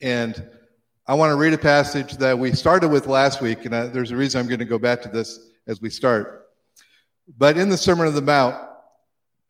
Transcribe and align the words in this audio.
And 0.00 0.48
I 1.06 1.14
want 1.14 1.30
to 1.30 1.36
read 1.36 1.52
a 1.52 1.58
passage 1.58 2.14
that 2.14 2.38
we 2.38 2.52
started 2.52 2.88
with 2.88 3.06
last 3.06 3.42
week, 3.42 3.66
and 3.66 3.76
I, 3.76 3.86
there's 3.86 4.12
a 4.12 4.16
reason 4.16 4.40
I'm 4.40 4.46
going 4.46 4.60
to 4.60 4.64
go 4.64 4.78
back 4.78 5.02
to 5.02 5.08
this 5.08 5.50
as 5.66 5.82
we 5.82 5.90
start. 5.90 6.48
But 7.36 7.58
in 7.58 7.68
the 7.68 7.76
Sermon 7.76 8.06
on 8.06 8.14
the 8.14 8.22
Mount, 8.22 8.56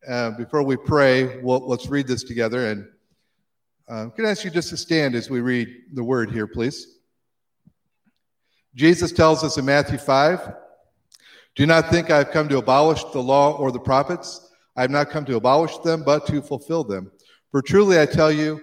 uh, 0.09 0.33
before 0.33 0.65
we 0.65 0.77
pray, 0.77 1.41
we'll, 1.41 1.61
let's 1.69 1.87
read 1.87 2.09
this 2.09 2.25
together. 2.25 2.67
And 2.67 2.89
uh, 3.89 4.09
can 4.09 4.27
I 4.27 4.31
ask 4.31 4.45
you 4.45 4.51
just 4.51 4.71
to 4.71 4.77
stand 4.77 5.15
as 5.15 5.31
we 5.31 5.41
read 5.41 5.69
the 5.93 6.03
word 6.03 6.32
here, 6.32 6.48
please? 6.48 6.98
Jesus 8.75 9.12
tells 9.12 9.45
us 9.45 9.57
in 9.57 9.64
Matthew 9.64 9.98
5 9.98 10.53
Do 11.55 11.67
not 11.67 11.91
think 11.91 12.11
I 12.11 12.19
have 12.19 12.32
come 12.32 12.48
to 12.48 12.59
abolish 12.59 13.05
the 13.12 13.23
law 13.23 13.57
or 13.57 13.71
the 13.71 13.79
prophets. 13.79 14.53
I 14.77 14.82
have 14.82 14.91
not 14.91 15.11
come 15.11 15.25
to 15.27 15.37
abolish 15.37 15.79
them, 15.79 16.03
but 16.03 16.27
to 16.27 16.43
fulfill 16.43 16.82
them. 16.82 17.12
For 17.53 17.62
truly 17.62 18.01
I 18.01 18.07
tell 18.07 18.32
you, 18.32 18.62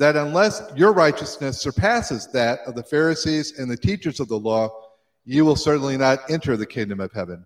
that 0.00 0.16
unless 0.16 0.62
your 0.74 0.94
righteousness 0.94 1.60
surpasses 1.60 2.26
that 2.28 2.60
of 2.66 2.74
the 2.74 2.82
Pharisees 2.82 3.58
and 3.58 3.70
the 3.70 3.76
teachers 3.76 4.18
of 4.18 4.28
the 4.28 4.38
law, 4.38 4.70
you 5.26 5.44
will 5.44 5.56
certainly 5.56 5.98
not 5.98 6.30
enter 6.30 6.56
the 6.56 6.64
kingdom 6.64 7.00
of 7.00 7.12
heaven. 7.12 7.44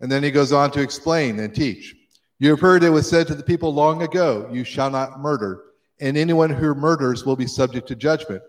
And 0.00 0.12
then 0.12 0.22
he 0.22 0.30
goes 0.30 0.52
on 0.52 0.70
to 0.72 0.82
explain 0.82 1.38
and 1.38 1.54
teach. 1.54 1.96
You 2.38 2.50
have 2.50 2.60
heard 2.60 2.84
it 2.84 2.90
was 2.90 3.08
said 3.08 3.26
to 3.28 3.34
the 3.34 3.42
people 3.42 3.72
long 3.72 4.02
ago, 4.02 4.46
You 4.52 4.62
shall 4.62 4.90
not 4.90 5.20
murder, 5.20 5.62
and 6.02 6.18
anyone 6.18 6.50
who 6.50 6.74
murders 6.74 7.24
will 7.24 7.36
be 7.36 7.46
subject 7.46 7.88
to 7.88 7.96
judgment. 7.96 8.42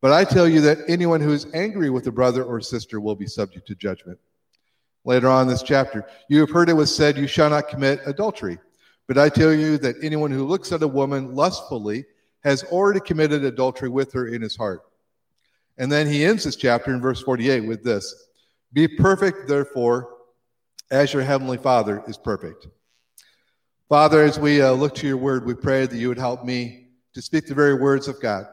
But 0.00 0.10
I 0.10 0.24
tell 0.24 0.48
you 0.48 0.60
that 0.62 0.78
anyone 0.88 1.20
who 1.20 1.32
is 1.32 1.46
angry 1.54 1.88
with 1.88 2.08
a 2.08 2.12
brother 2.12 2.42
or 2.42 2.60
sister 2.60 3.00
will 3.00 3.14
be 3.14 3.28
subject 3.28 3.68
to 3.68 3.76
judgment. 3.76 4.18
Later 5.04 5.28
on 5.28 5.42
in 5.42 5.48
this 5.48 5.62
chapter, 5.62 6.04
you 6.28 6.40
have 6.40 6.50
heard 6.50 6.68
it 6.68 6.72
was 6.72 6.92
said, 6.92 7.16
You 7.16 7.28
shall 7.28 7.50
not 7.50 7.68
commit 7.68 8.00
adultery. 8.06 8.58
But 9.08 9.16
I 9.16 9.30
tell 9.30 9.54
you 9.54 9.78
that 9.78 9.96
anyone 10.02 10.30
who 10.30 10.46
looks 10.46 10.70
at 10.70 10.82
a 10.82 10.88
woman 10.88 11.34
lustfully 11.34 12.04
has 12.44 12.62
already 12.64 13.00
committed 13.00 13.42
adultery 13.42 13.88
with 13.88 14.12
her 14.12 14.28
in 14.28 14.42
his 14.42 14.54
heart. 14.54 14.82
And 15.78 15.90
then 15.90 16.06
he 16.06 16.24
ends 16.24 16.44
this 16.44 16.56
chapter 16.56 16.92
in 16.92 17.00
verse 17.00 17.22
48 17.22 17.60
with 17.60 17.82
this 17.82 18.28
Be 18.74 18.86
perfect, 18.86 19.48
therefore, 19.48 20.10
as 20.90 21.14
your 21.14 21.22
heavenly 21.22 21.56
Father 21.56 22.04
is 22.06 22.18
perfect. 22.18 22.68
Father, 23.88 24.22
as 24.22 24.38
we 24.38 24.60
uh, 24.60 24.72
look 24.72 24.94
to 24.96 25.06
your 25.06 25.16
word, 25.16 25.46
we 25.46 25.54
pray 25.54 25.86
that 25.86 25.96
you 25.96 26.08
would 26.08 26.18
help 26.18 26.44
me 26.44 26.88
to 27.14 27.22
speak 27.22 27.46
the 27.46 27.54
very 27.54 27.74
words 27.74 28.08
of 28.08 28.20
God 28.20 28.46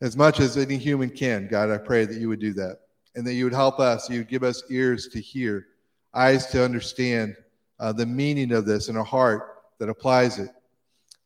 as 0.00 0.16
much 0.16 0.40
as 0.40 0.56
any 0.56 0.78
human 0.78 1.10
can. 1.10 1.46
God, 1.48 1.70
I 1.70 1.76
pray 1.76 2.06
that 2.06 2.16
you 2.16 2.28
would 2.28 2.40
do 2.40 2.54
that 2.54 2.78
and 3.14 3.26
that 3.26 3.34
you 3.34 3.44
would 3.44 3.52
help 3.52 3.78
us. 3.78 4.08
You 4.08 4.20
would 4.20 4.28
give 4.28 4.44
us 4.44 4.62
ears 4.70 5.08
to 5.08 5.20
hear, 5.20 5.66
eyes 6.14 6.46
to 6.46 6.64
understand 6.64 7.36
uh, 7.78 7.92
the 7.92 8.06
meaning 8.06 8.52
of 8.52 8.64
this, 8.64 8.88
and 8.88 8.96
a 8.96 9.04
heart 9.04 9.57
that 9.78 9.88
applies 9.88 10.38
it. 10.38 10.50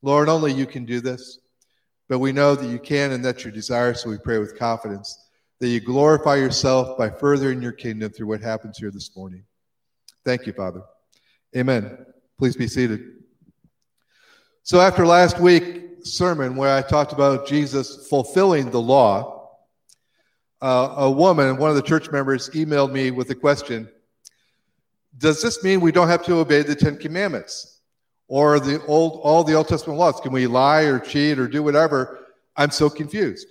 Lord, 0.02 0.28
only 0.28 0.52
you 0.52 0.66
can 0.66 0.84
do 0.84 1.00
this, 1.00 1.38
but 2.08 2.18
we 2.18 2.32
know 2.32 2.54
that 2.54 2.68
you 2.68 2.78
can 2.78 3.12
and 3.12 3.24
that's 3.24 3.44
your 3.44 3.52
desire, 3.52 3.94
so 3.94 4.10
we 4.10 4.18
pray 4.18 4.38
with 4.38 4.58
confidence 4.58 5.28
that 5.60 5.68
you 5.68 5.78
glorify 5.78 6.34
yourself 6.34 6.98
by 6.98 7.08
furthering 7.08 7.62
your 7.62 7.70
kingdom 7.70 8.10
through 8.10 8.26
what 8.26 8.40
happens 8.40 8.78
here 8.78 8.90
this 8.90 9.16
morning. 9.16 9.44
Thank 10.24 10.44
you, 10.44 10.52
Father. 10.52 10.82
Amen. 11.56 12.04
Please 12.36 12.56
be 12.56 12.66
seated. 12.66 13.00
So, 14.64 14.80
after 14.80 15.06
last 15.06 15.38
week's 15.38 16.12
sermon 16.12 16.56
where 16.56 16.74
I 16.74 16.82
talked 16.82 17.12
about 17.12 17.46
Jesus 17.46 18.08
fulfilling 18.08 18.70
the 18.70 18.80
law, 18.80 19.50
uh, 20.60 20.94
a 20.98 21.10
woman, 21.10 21.56
one 21.58 21.70
of 21.70 21.76
the 21.76 21.82
church 21.82 22.10
members, 22.10 22.50
emailed 22.50 22.90
me 22.90 23.12
with 23.12 23.30
a 23.30 23.34
question 23.36 23.88
Does 25.16 25.40
this 25.42 25.62
mean 25.62 25.80
we 25.80 25.92
don't 25.92 26.08
have 26.08 26.24
to 26.24 26.34
obey 26.34 26.62
the 26.62 26.74
Ten 26.74 26.96
Commandments 26.96 27.71
or 28.32 28.58
the 28.58 28.82
old, 28.86 29.20
all 29.22 29.44
the 29.44 29.52
Old 29.52 29.68
Testament 29.68 29.98
laws? 29.98 30.18
Can 30.18 30.32
we 30.32 30.46
lie 30.46 30.84
or 30.84 30.98
cheat 30.98 31.38
or 31.38 31.46
do 31.46 31.62
whatever? 31.62 32.18
I'm 32.56 32.70
so 32.70 32.88
confused. 32.88 33.46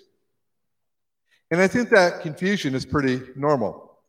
And 1.52 1.62
I 1.62 1.68
think 1.68 1.90
that 1.90 2.22
confusion 2.22 2.74
is 2.74 2.84
pretty 2.84 3.22
normal. 3.36 4.00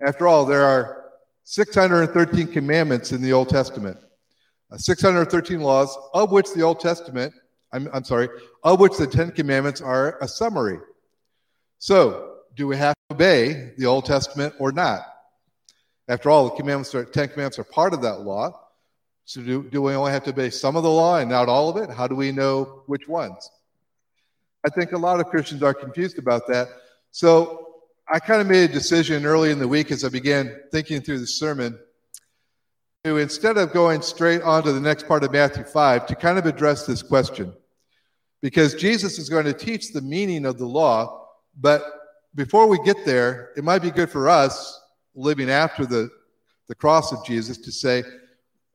After 0.00 0.28
all, 0.28 0.44
there 0.44 0.62
are 0.62 1.06
613 1.42 2.46
commandments 2.46 3.10
in 3.10 3.20
the 3.20 3.32
Old 3.32 3.48
Testament, 3.48 3.96
uh, 4.70 4.76
613 4.76 5.58
laws, 5.58 5.98
of 6.14 6.30
which 6.30 6.54
the 6.54 6.62
Old 6.62 6.78
Testament 6.78 7.34
I'm, 7.72 7.88
I'm 7.92 8.04
sorry, 8.04 8.28
of 8.62 8.78
which 8.78 8.96
the 8.98 9.08
Ten 9.08 9.32
Commandments 9.32 9.80
are 9.80 10.16
a 10.20 10.28
summary. 10.28 10.78
So, 11.78 12.36
do 12.56 12.68
we 12.68 12.76
have 12.76 12.94
to 13.08 13.14
obey 13.14 13.72
the 13.78 13.86
Old 13.86 14.04
Testament 14.04 14.54
or 14.60 14.70
not? 14.70 15.02
After 16.06 16.30
all, 16.30 16.50
the 16.50 16.56
commandments 16.56 16.94
are, 16.94 17.04
Ten 17.04 17.28
Commandments 17.28 17.58
are 17.58 17.64
part 17.64 17.94
of 17.94 18.02
that 18.02 18.20
law. 18.20 18.69
So, 19.24 19.40
do, 19.42 19.62
do 19.62 19.82
we 19.82 19.94
only 19.94 20.12
have 20.12 20.24
to 20.24 20.30
obey 20.30 20.50
some 20.50 20.76
of 20.76 20.82
the 20.82 20.90
law 20.90 21.18
and 21.18 21.30
not 21.30 21.48
all 21.48 21.68
of 21.68 21.76
it? 21.76 21.94
How 21.94 22.08
do 22.08 22.14
we 22.14 22.32
know 22.32 22.82
which 22.86 23.06
ones? 23.06 23.50
I 24.64 24.70
think 24.70 24.92
a 24.92 24.98
lot 24.98 25.20
of 25.20 25.26
Christians 25.26 25.62
are 25.62 25.74
confused 25.74 26.18
about 26.18 26.46
that. 26.48 26.68
So, 27.12 27.66
I 28.12 28.18
kind 28.18 28.40
of 28.40 28.48
made 28.48 28.68
a 28.68 28.72
decision 28.72 29.24
early 29.24 29.52
in 29.52 29.60
the 29.60 29.68
week 29.68 29.92
as 29.92 30.04
I 30.04 30.08
began 30.08 30.56
thinking 30.72 31.00
through 31.00 31.20
the 31.20 31.26
sermon 31.28 31.78
to 33.04 33.18
instead 33.18 33.56
of 33.56 33.72
going 33.72 34.02
straight 34.02 34.42
on 34.42 34.62
to 34.64 34.72
the 34.72 34.80
next 34.80 35.06
part 35.06 35.24
of 35.24 35.32
Matthew 35.32 35.64
5, 35.64 36.06
to 36.06 36.14
kind 36.16 36.36
of 36.36 36.44
address 36.44 36.86
this 36.86 37.02
question 37.02 37.52
because 38.42 38.74
Jesus 38.74 39.18
is 39.18 39.28
going 39.28 39.44
to 39.44 39.52
teach 39.52 39.92
the 39.92 40.00
meaning 40.00 40.44
of 40.44 40.58
the 40.58 40.66
law. 40.66 41.28
But 41.58 41.82
before 42.34 42.66
we 42.66 42.78
get 42.84 43.04
there, 43.04 43.50
it 43.56 43.64
might 43.64 43.82
be 43.82 43.90
good 43.90 44.10
for 44.10 44.28
us 44.28 44.78
living 45.14 45.50
after 45.50 45.86
the, 45.86 46.10
the 46.68 46.74
cross 46.74 47.12
of 47.12 47.24
Jesus 47.24 47.58
to 47.58 47.72
say, 47.72 48.02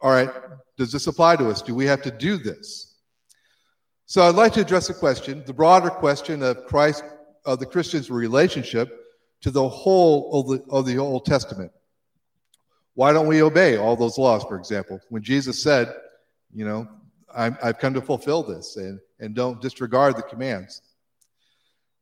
all 0.05 0.11
right, 0.11 0.29
does 0.77 0.91
this 0.91 1.07
apply 1.07 1.35
to 1.38 1.49
us? 1.49 1.63
Do 1.63 1.73
we 1.73 1.88
have 1.88 2.03
to 2.03 2.11
do 2.11 2.38
this? 2.38 2.99
So 4.05 4.21
I'd 4.21 4.35
like 4.35 4.53
to 4.53 4.61
address 4.61 4.88
a 4.91 4.93
question, 4.93 5.43
the 5.47 5.53
broader 5.53 5.89
question 5.89 6.43
of 6.43 6.63
Christ, 6.67 7.03
of 7.43 7.57
the 7.57 7.66
Christian's 7.66 8.11
relationship 8.11 8.88
to 9.41 9.49
the 9.49 9.67
whole 9.67 10.29
of 10.31 10.47
the, 10.47 10.71
of 10.71 10.85
the 10.85 10.99
Old 10.99 11.25
Testament. 11.25 11.71
Why 12.93 13.13
don't 13.13 13.25
we 13.25 13.41
obey 13.41 13.77
all 13.77 13.95
those 13.95 14.19
laws, 14.19 14.43
for 14.43 14.57
example? 14.57 14.99
When 15.09 15.23
Jesus 15.23 15.63
said, 15.63 15.91
you 16.53 16.66
know, 16.66 16.87
i 17.35 17.45
have 17.63 17.79
come 17.79 17.95
to 17.95 18.01
fulfill 18.01 18.43
this, 18.43 18.77
and 18.77 18.99
and 19.19 19.33
don't 19.33 19.59
disregard 19.59 20.17
the 20.17 20.22
commands. 20.22 20.83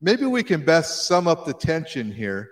Maybe 0.02 0.26
we 0.26 0.42
can 0.42 0.62
best 0.62 1.06
sum 1.06 1.26
up 1.26 1.46
the 1.46 1.54
tension 1.54 2.12
here 2.12 2.50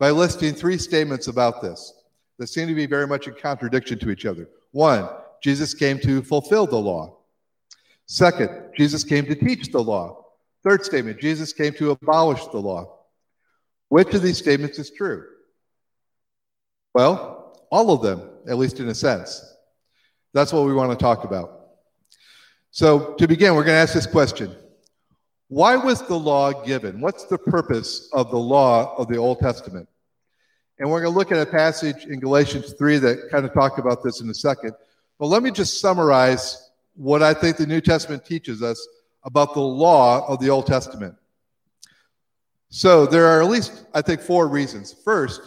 by 0.00 0.10
listing 0.10 0.54
three 0.54 0.76
statements 0.76 1.28
about 1.28 1.62
this 1.62 1.92
that 2.40 2.48
seem 2.48 2.66
to 2.66 2.74
be 2.74 2.86
very 2.86 3.06
much 3.06 3.28
in 3.28 3.34
contradiction 3.34 3.96
to 4.00 4.10
each 4.10 4.26
other. 4.26 4.48
One, 4.72 5.08
Jesus 5.42 5.74
came 5.74 5.98
to 6.00 6.22
fulfill 6.22 6.66
the 6.66 6.78
law. 6.78 7.18
Second, 8.06 8.72
Jesus 8.76 9.04
came 9.04 9.24
to 9.26 9.34
teach 9.34 9.70
the 9.70 9.82
law. 9.82 10.24
Third 10.64 10.84
statement, 10.84 11.20
Jesus 11.20 11.52
came 11.52 11.72
to 11.74 11.92
abolish 11.92 12.44
the 12.46 12.58
law. 12.58 12.98
Which 13.88 14.14
of 14.14 14.22
these 14.22 14.38
statements 14.38 14.78
is 14.78 14.90
true? 14.90 15.24
Well, 16.94 17.62
all 17.70 17.90
of 17.90 18.02
them, 18.02 18.28
at 18.48 18.58
least 18.58 18.80
in 18.80 18.88
a 18.88 18.94
sense. 18.94 19.44
That's 20.34 20.52
what 20.52 20.66
we 20.66 20.74
want 20.74 20.90
to 20.90 21.02
talk 21.02 21.24
about. 21.24 21.60
So, 22.70 23.14
to 23.14 23.28
begin, 23.28 23.54
we're 23.54 23.64
going 23.64 23.76
to 23.76 23.80
ask 23.80 23.92
this 23.92 24.06
question 24.06 24.54
Why 25.48 25.76
was 25.76 26.00
the 26.06 26.18
law 26.18 26.64
given? 26.64 27.00
What's 27.00 27.24
the 27.24 27.38
purpose 27.38 28.08
of 28.12 28.30
the 28.30 28.38
law 28.38 28.94
of 28.96 29.08
the 29.08 29.16
Old 29.16 29.40
Testament? 29.40 29.88
And 30.82 30.90
we're 30.90 31.00
going 31.00 31.12
to 31.12 31.16
look 31.16 31.30
at 31.30 31.38
a 31.38 31.48
passage 31.48 32.06
in 32.06 32.18
Galatians 32.18 32.72
3 32.72 32.98
that 32.98 33.30
kind 33.30 33.46
of 33.46 33.54
talk 33.54 33.78
about 33.78 34.02
this 34.02 34.20
in 34.20 34.28
a 34.28 34.34
second. 34.34 34.72
But 35.16 35.26
let 35.26 35.44
me 35.44 35.52
just 35.52 35.80
summarize 35.80 36.72
what 36.96 37.22
I 37.22 37.34
think 37.34 37.56
the 37.56 37.68
New 37.68 37.80
Testament 37.80 38.26
teaches 38.26 38.64
us 38.64 38.84
about 39.22 39.54
the 39.54 39.60
law 39.60 40.26
of 40.26 40.40
the 40.40 40.50
Old 40.50 40.66
Testament. 40.66 41.14
So 42.70 43.06
there 43.06 43.26
are 43.26 43.40
at 43.40 43.48
least, 43.48 43.84
I 43.94 44.02
think, 44.02 44.22
four 44.22 44.48
reasons. 44.48 44.92
First, 44.92 45.42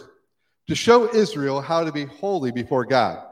to 0.68 0.74
show 0.74 1.14
Israel 1.14 1.60
how 1.60 1.84
to 1.84 1.92
be 1.92 2.06
holy 2.06 2.50
before 2.50 2.86
God. 2.86 3.22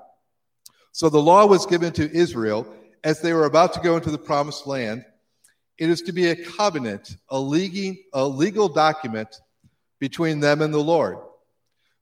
So 0.92 1.08
the 1.08 1.22
law 1.22 1.46
was 1.46 1.64
given 1.64 1.90
to 1.94 2.14
Israel 2.14 2.66
as 3.02 3.22
they 3.22 3.32
were 3.32 3.46
about 3.46 3.72
to 3.72 3.80
go 3.80 3.96
into 3.96 4.10
the 4.10 4.18
promised 4.18 4.66
land, 4.66 5.06
it 5.78 5.88
is 5.88 6.02
to 6.02 6.12
be 6.12 6.26
a 6.26 6.36
covenant, 6.36 7.16
a 7.30 7.40
legal 7.40 8.68
document 8.68 9.40
between 10.00 10.40
them 10.40 10.60
and 10.60 10.74
the 10.74 10.78
Lord. 10.78 11.16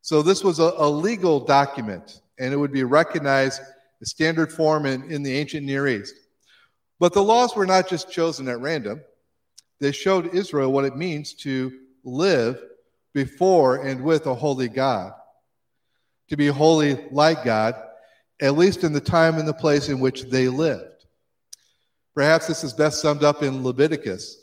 So 0.02 0.20
this 0.20 0.42
was 0.42 0.58
a, 0.58 0.74
a 0.76 0.90
legal 0.90 1.40
document, 1.40 2.20
and 2.38 2.52
it 2.52 2.56
would 2.56 2.72
be 2.72 2.84
recognized 2.84 3.62
as 4.00 4.10
standard 4.10 4.52
form 4.52 4.84
in, 4.84 5.10
in 5.10 5.22
the 5.22 5.32
ancient 5.32 5.64
Near 5.64 5.86
East. 5.86 6.14
But 6.98 7.14
the 7.14 7.22
laws 7.22 7.56
were 7.56 7.66
not 7.66 7.88
just 7.88 8.10
chosen 8.10 8.48
at 8.48 8.60
random. 8.60 9.00
They 9.80 9.92
showed 9.92 10.34
Israel 10.34 10.72
what 10.72 10.84
it 10.84 10.96
means 10.96 11.34
to 11.34 11.72
live 12.04 12.60
before 13.14 13.84
and 13.84 14.02
with 14.02 14.26
a 14.26 14.34
holy 14.34 14.68
God, 14.68 15.12
to 16.28 16.36
be 16.36 16.48
holy 16.48 16.98
like 17.10 17.44
God, 17.44 17.74
at 18.40 18.56
least 18.56 18.84
in 18.84 18.92
the 18.92 19.00
time 19.00 19.38
and 19.38 19.46
the 19.46 19.54
place 19.54 19.88
in 19.88 20.00
which 20.00 20.24
they 20.24 20.48
lived. 20.48 21.06
Perhaps 22.14 22.48
this 22.48 22.64
is 22.64 22.72
best 22.72 23.00
summed 23.00 23.22
up 23.22 23.42
in 23.42 23.62
Leviticus. 23.62 24.36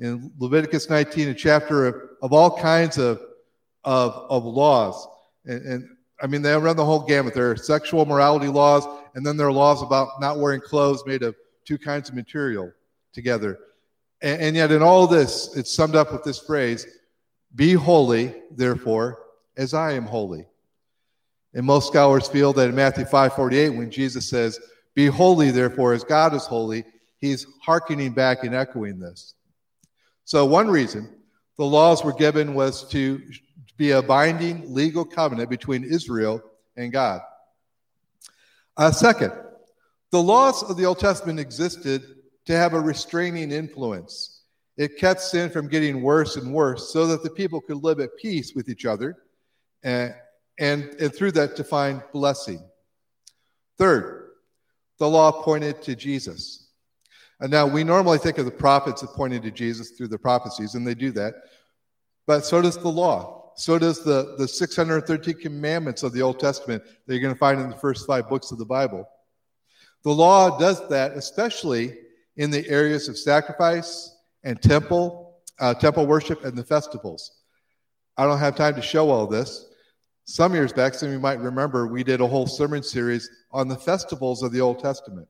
In 0.00 0.32
Leviticus 0.38 0.90
19, 0.90 1.28
a 1.28 1.34
chapter 1.34 1.86
of, 1.86 1.94
of 2.20 2.32
all 2.32 2.58
kinds 2.58 2.98
of, 2.98 3.20
of, 3.84 4.26
of 4.28 4.44
laws. 4.44 5.06
And, 5.44 5.64
and 5.66 5.88
I 6.22 6.26
mean, 6.26 6.42
they 6.42 6.54
run 6.54 6.76
the 6.76 6.84
whole 6.84 7.04
gamut. 7.04 7.34
There 7.34 7.50
are 7.50 7.56
sexual 7.56 8.06
morality 8.06 8.48
laws, 8.48 8.86
and 9.14 9.24
then 9.26 9.36
there 9.36 9.48
are 9.48 9.52
laws 9.52 9.82
about 9.82 10.20
not 10.20 10.38
wearing 10.38 10.60
clothes 10.60 11.02
made 11.06 11.22
of 11.22 11.34
two 11.64 11.78
kinds 11.78 12.08
of 12.08 12.14
material 12.14 12.72
together. 13.12 13.58
And, 14.22 14.40
and 14.40 14.56
yet, 14.56 14.72
in 14.72 14.82
all 14.82 15.06
this, 15.06 15.56
it's 15.56 15.74
summed 15.74 15.96
up 15.96 16.12
with 16.12 16.24
this 16.24 16.38
phrase 16.38 16.86
Be 17.54 17.72
holy, 17.72 18.34
therefore, 18.50 19.18
as 19.56 19.74
I 19.74 19.92
am 19.92 20.04
holy. 20.04 20.46
And 21.54 21.64
most 21.64 21.86
scholars 21.86 22.28
feel 22.28 22.52
that 22.54 22.68
in 22.68 22.74
Matthew 22.74 23.04
5:48, 23.04 23.76
when 23.76 23.90
Jesus 23.90 24.28
says, 24.28 24.58
Be 24.94 25.06
holy, 25.06 25.50
therefore, 25.50 25.92
as 25.92 26.04
God 26.04 26.34
is 26.34 26.46
holy, 26.46 26.84
he's 27.18 27.46
hearkening 27.62 28.12
back 28.12 28.44
and 28.44 28.54
echoing 28.54 28.98
this. 28.98 29.34
So, 30.24 30.44
one 30.46 30.68
reason 30.68 31.08
the 31.56 31.64
laws 31.64 32.04
were 32.04 32.12
given 32.12 32.54
was 32.54 32.88
to 32.88 33.22
be 33.76 33.90
a 33.90 34.02
binding 34.02 34.72
legal 34.72 35.04
covenant 35.04 35.50
between 35.50 35.84
Israel 35.84 36.42
and 36.76 36.92
God. 36.92 37.20
Uh, 38.76 38.90
second, 38.90 39.32
the 40.10 40.22
laws 40.22 40.62
of 40.62 40.76
the 40.76 40.86
Old 40.86 40.98
Testament 40.98 41.40
existed 41.40 42.02
to 42.46 42.56
have 42.56 42.74
a 42.74 42.80
restraining 42.80 43.50
influence. 43.50 44.42
It 44.76 44.98
kept 44.98 45.20
sin 45.20 45.50
from 45.50 45.68
getting 45.68 46.02
worse 46.02 46.36
and 46.36 46.52
worse 46.52 46.92
so 46.92 47.06
that 47.06 47.22
the 47.22 47.30
people 47.30 47.60
could 47.60 47.82
live 47.82 48.00
at 48.00 48.16
peace 48.16 48.54
with 48.54 48.68
each 48.68 48.84
other 48.84 49.16
and, 49.82 50.14
and, 50.58 50.84
and 51.00 51.14
through 51.14 51.32
that 51.32 51.56
to 51.56 51.64
find 51.64 52.02
blessing. 52.12 52.60
Third, 53.78 54.30
the 54.98 55.08
law 55.08 55.42
pointed 55.42 55.82
to 55.82 55.94
Jesus. 55.94 56.68
And 57.40 57.50
now 57.50 57.66
we 57.66 57.84
normally 57.84 58.18
think 58.18 58.38
of 58.38 58.44
the 58.44 58.50
prophets 58.50 59.02
as 59.02 59.10
pointing 59.10 59.42
to 59.42 59.50
Jesus 59.50 59.90
through 59.90 60.08
the 60.08 60.18
prophecies, 60.18 60.74
and 60.74 60.86
they 60.86 60.94
do 60.94 61.10
that. 61.12 61.34
But 62.26 62.44
so 62.44 62.62
does 62.62 62.78
the 62.78 62.88
law 62.88 63.43
so 63.56 63.78
does 63.78 64.02
the, 64.04 64.34
the 64.38 64.48
613 64.48 65.34
commandments 65.34 66.02
of 66.02 66.12
the 66.12 66.22
Old 66.22 66.40
Testament 66.40 66.82
that 66.84 67.14
you're 67.14 67.22
going 67.22 67.34
to 67.34 67.38
find 67.38 67.60
in 67.60 67.70
the 67.70 67.76
first 67.76 68.06
five 68.06 68.28
books 68.28 68.50
of 68.50 68.58
the 68.58 68.64
Bible. 68.64 69.08
The 70.02 70.12
law 70.12 70.58
does 70.58 70.86
that, 70.88 71.12
especially 71.12 71.96
in 72.36 72.50
the 72.50 72.68
areas 72.68 73.08
of 73.08 73.16
sacrifice 73.16 74.16
and 74.42 74.60
temple, 74.60 75.38
uh, 75.60 75.74
temple 75.74 76.06
worship, 76.06 76.44
and 76.44 76.56
the 76.56 76.64
festivals. 76.64 77.32
I 78.16 78.26
don't 78.26 78.38
have 78.38 78.56
time 78.56 78.74
to 78.74 78.82
show 78.82 79.10
all 79.10 79.26
this. 79.26 79.66
Some 80.24 80.54
years 80.54 80.72
back, 80.72 80.94
some 80.94 81.08
of 81.08 81.12
you 81.12 81.20
might 81.20 81.38
remember, 81.38 81.86
we 81.86 82.02
did 82.02 82.20
a 82.20 82.26
whole 82.26 82.46
sermon 82.46 82.82
series 82.82 83.28
on 83.50 83.68
the 83.68 83.76
festivals 83.76 84.42
of 84.42 84.52
the 84.52 84.60
Old 84.60 84.78
Testament. 84.78 85.28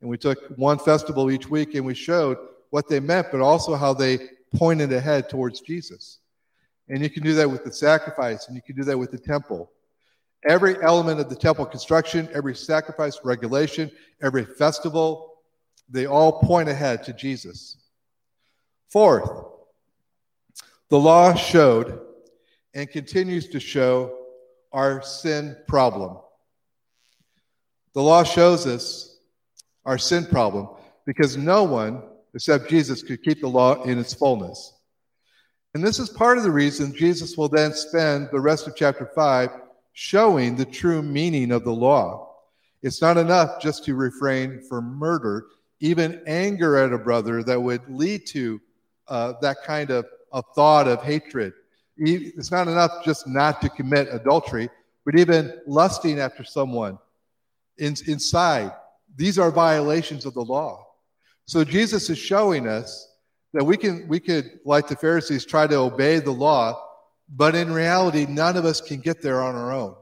And 0.00 0.10
we 0.10 0.18
took 0.18 0.38
one 0.56 0.78
festival 0.78 1.30
each 1.30 1.48
week 1.48 1.74
and 1.74 1.86
we 1.86 1.94
showed 1.94 2.36
what 2.70 2.88
they 2.88 3.00
meant, 3.00 3.28
but 3.30 3.40
also 3.40 3.74
how 3.76 3.94
they 3.94 4.18
pointed 4.54 4.92
ahead 4.92 5.28
towards 5.28 5.60
Jesus. 5.60 6.18
And 6.88 7.02
you 7.02 7.10
can 7.10 7.22
do 7.22 7.34
that 7.34 7.50
with 7.50 7.64
the 7.64 7.72
sacrifice, 7.72 8.46
and 8.46 8.56
you 8.56 8.62
can 8.62 8.76
do 8.76 8.84
that 8.84 8.98
with 8.98 9.10
the 9.10 9.18
temple. 9.18 9.70
Every 10.48 10.80
element 10.82 11.18
of 11.18 11.28
the 11.28 11.36
temple 11.36 11.66
construction, 11.66 12.28
every 12.32 12.54
sacrifice 12.54 13.18
regulation, 13.24 13.90
every 14.22 14.44
festival, 14.44 15.34
they 15.88 16.06
all 16.06 16.40
point 16.40 16.68
ahead 16.68 17.02
to 17.04 17.12
Jesus. 17.12 17.76
Fourth, 18.88 19.28
the 20.88 20.98
law 20.98 21.34
showed 21.34 22.00
and 22.74 22.88
continues 22.88 23.48
to 23.48 23.58
show 23.58 24.16
our 24.72 25.02
sin 25.02 25.56
problem. 25.66 26.18
The 27.94 28.02
law 28.02 28.22
shows 28.22 28.66
us 28.66 29.18
our 29.84 29.98
sin 29.98 30.26
problem 30.26 30.68
because 31.06 31.36
no 31.36 31.64
one 31.64 32.02
except 32.34 32.68
Jesus 32.68 33.02
could 33.02 33.22
keep 33.22 33.40
the 33.40 33.48
law 33.48 33.82
in 33.84 33.98
its 33.98 34.12
fullness. 34.12 34.75
And 35.76 35.84
this 35.84 35.98
is 35.98 36.08
part 36.08 36.38
of 36.38 36.42
the 36.42 36.50
reason 36.50 36.94
Jesus 36.94 37.36
will 37.36 37.50
then 37.50 37.74
spend 37.74 38.30
the 38.32 38.40
rest 38.40 38.66
of 38.66 38.74
chapter 38.74 39.04
5 39.14 39.50
showing 39.92 40.56
the 40.56 40.64
true 40.64 41.02
meaning 41.02 41.52
of 41.52 41.64
the 41.64 41.70
law. 41.70 42.34
It's 42.80 43.02
not 43.02 43.18
enough 43.18 43.60
just 43.60 43.84
to 43.84 43.94
refrain 43.94 44.62
from 44.62 44.96
murder, 44.96 45.48
even 45.80 46.22
anger 46.26 46.78
at 46.78 46.94
a 46.94 46.98
brother 46.98 47.42
that 47.42 47.60
would 47.60 47.82
lead 47.90 48.24
to 48.28 48.58
uh, 49.08 49.34
that 49.42 49.64
kind 49.64 49.90
of 49.90 50.06
a 50.32 50.40
thought 50.40 50.88
of 50.88 51.02
hatred. 51.02 51.52
It's 51.98 52.50
not 52.50 52.68
enough 52.68 53.04
just 53.04 53.28
not 53.28 53.60
to 53.60 53.68
commit 53.68 54.08
adultery, 54.10 54.70
but 55.04 55.18
even 55.18 55.60
lusting 55.66 56.18
after 56.20 56.42
someone 56.42 56.98
in, 57.76 57.96
inside. 58.06 58.72
These 59.14 59.38
are 59.38 59.50
violations 59.50 60.24
of 60.24 60.32
the 60.32 60.42
law. 60.42 60.86
So 61.44 61.64
Jesus 61.64 62.08
is 62.08 62.16
showing 62.16 62.66
us 62.66 63.12
that 63.56 63.64
we 63.64 63.78
can 63.78 64.06
we 64.06 64.20
could 64.20 64.60
like 64.66 64.86
the 64.86 64.96
pharisees 64.96 65.46
try 65.46 65.66
to 65.66 65.76
obey 65.76 66.18
the 66.18 66.30
law 66.30 66.78
but 67.34 67.54
in 67.54 67.72
reality 67.72 68.26
none 68.28 68.54
of 68.54 68.66
us 68.66 68.82
can 68.82 69.00
get 69.00 69.22
there 69.22 69.42
on 69.42 69.54
our 69.54 69.72
own. 69.72 69.96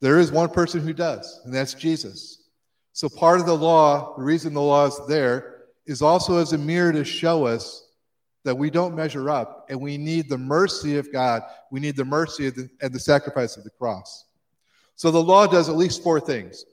There 0.00 0.20
is 0.20 0.30
one 0.30 0.48
person 0.48 0.80
who 0.80 0.92
does 0.92 1.40
and 1.44 1.52
that's 1.52 1.74
jesus. 1.74 2.44
So 2.92 3.08
part 3.08 3.40
of 3.40 3.46
the 3.46 3.56
law 3.56 4.14
the 4.16 4.22
reason 4.22 4.54
the 4.54 4.62
law 4.62 4.86
is 4.86 5.00
there 5.08 5.64
is 5.86 6.02
also 6.02 6.36
as 6.36 6.52
a 6.52 6.58
mirror 6.58 6.92
to 6.92 7.04
show 7.04 7.46
us 7.46 7.84
that 8.44 8.56
we 8.56 8.70
don't 8.70 8.94
measure 8.94 9.28
up 9.28 9.66
and 9.68 9.80
we 9.80 9.98
need 9.98 10.28
the 10.28 10.38
mercy 10.38 10.98
of 10.98 11.12
god. 11.12 11.42
We 11.72 11.80
need 11.80 11.96
the 11.96 12.04
mercy 12.04 12.48
the, 12.50 12.70
and 12.80 12.92
the 12.92 13.00
sacrifice 13.00 13.56
of 13.56 13.64
the 13.64 13.70
cross. 13.70 14.24
So 14.94 15.10
the 15.10 15.20
law 15.20 15.48
does 15.48 15.68
at 15.68 15.74
least 15.74 16.04
four 16.04 16.20
things. 16.20 16.64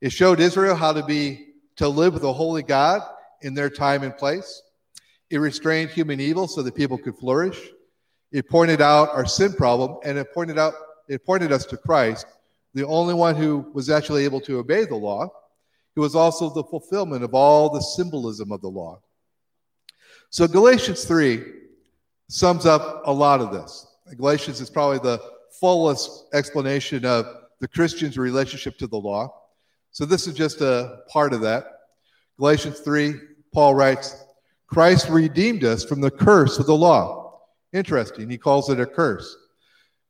It 0.00 0.12
showed 0.12 0.40
israel 0.40 0.76
how 0.76 0.94
to 0.94 1.04
be 1.04 1.48
to 1.76 1.88
live 1.88 2.14
with 2.14 2.24
a 2.24 2.32
holy 2.32 2.62
god 2.62 3.02
in 3.42 3.54
their 3.54 3.70
time 3.70 4.02
and 4.02 4.16
place. 4.16 4.62
It 5.30 5.38
restrained 5.38 5.90
human 5.90 6.20
evil 6.20 6.46
so 6.46 6.62
that 6.62 6.74
people 6.74 6.98
could 6.98 7.16
flourish. 7.16 7.58
It 8.32 8.48
pointed 8.48 8.80
out 8.80 9.10
our 9.10 9.26
sin 9.26 9.52
problem, 9.52 9.98
and 10.04 10.18
it 10.18 10.32
pointed 10.34 10.58
out 10.58 10.74
it 11.08 11.24
pointed 11.24 11.52
us 11.52 11.66
to 11.66 11.76
Christ, 11.76 12.26
the 12.72 12.86
only 12.86 13.14
one 13.14 13.34
who 13.36 13.70
was 13.74 13.90
actually 13.90 14.24
able 14.24 14.40
to 14.42 14.58
obey 14.58 14.84
the 14.84 14.96
law. 14.96 15.28
He 15.94 16.00
was 16.00 16.14
also 16.14 16.50
the 16.50 16.64
fulfillment 16.64 17.22
of 17.22 17.34
all 17.34 17.70
the 17.70 17.80
symbolism 17.80 18.50
of 18.50 18.60
the 18.60 18.68
law. 18.68 19.00
So 20.30 20.48
Galatians 20.48 21.04
3 21.04 21.44
sums 22.28 22.66
up 22.66 23.02
a 23.04 23.12
lot 23.12 23.40
of 23.40 23.52
this. 23.52 23.86
Galatians 24.16 24.60
is 24.60 24.70
probably 24.70 24.98
the 24.98 25.20
fullest 25.60 26.26
explanation 26.34 27.04
of 27.04 27.26
the 27.60 27.68
Christian's 27.68 28.18
relationship 28.18 28.76
to 28.78 28.86
the 28.86 28.96
law. 28.96 29.32
So 29.92 30.04
this 30.04 30.26
is 30.26 30.34
just 30.34 30.60
a 30.60 31.02
part 31.08 31.32
of 31.32 31.40
that. 31.42 31.73
Galatians 32.38 32.80
3 32.80 33.14
Paul 33.52 33.74
writes, 33.76 34.24
Christ 34.66 35.08
redeemed 35.08 35.62
us 35.62 35.84
from 35.84 36.00
the 36.00 36.10
curse 36.10 36.58
of 36.58 36.66
the 36.66 36.74
law. 36.74 37.38
Interesting. 37.72 38.28
He 38.28 38.36
calls 38.36 38.68
it 38.68 38.80
a 38.80 38.86
curse. 38.86 39.36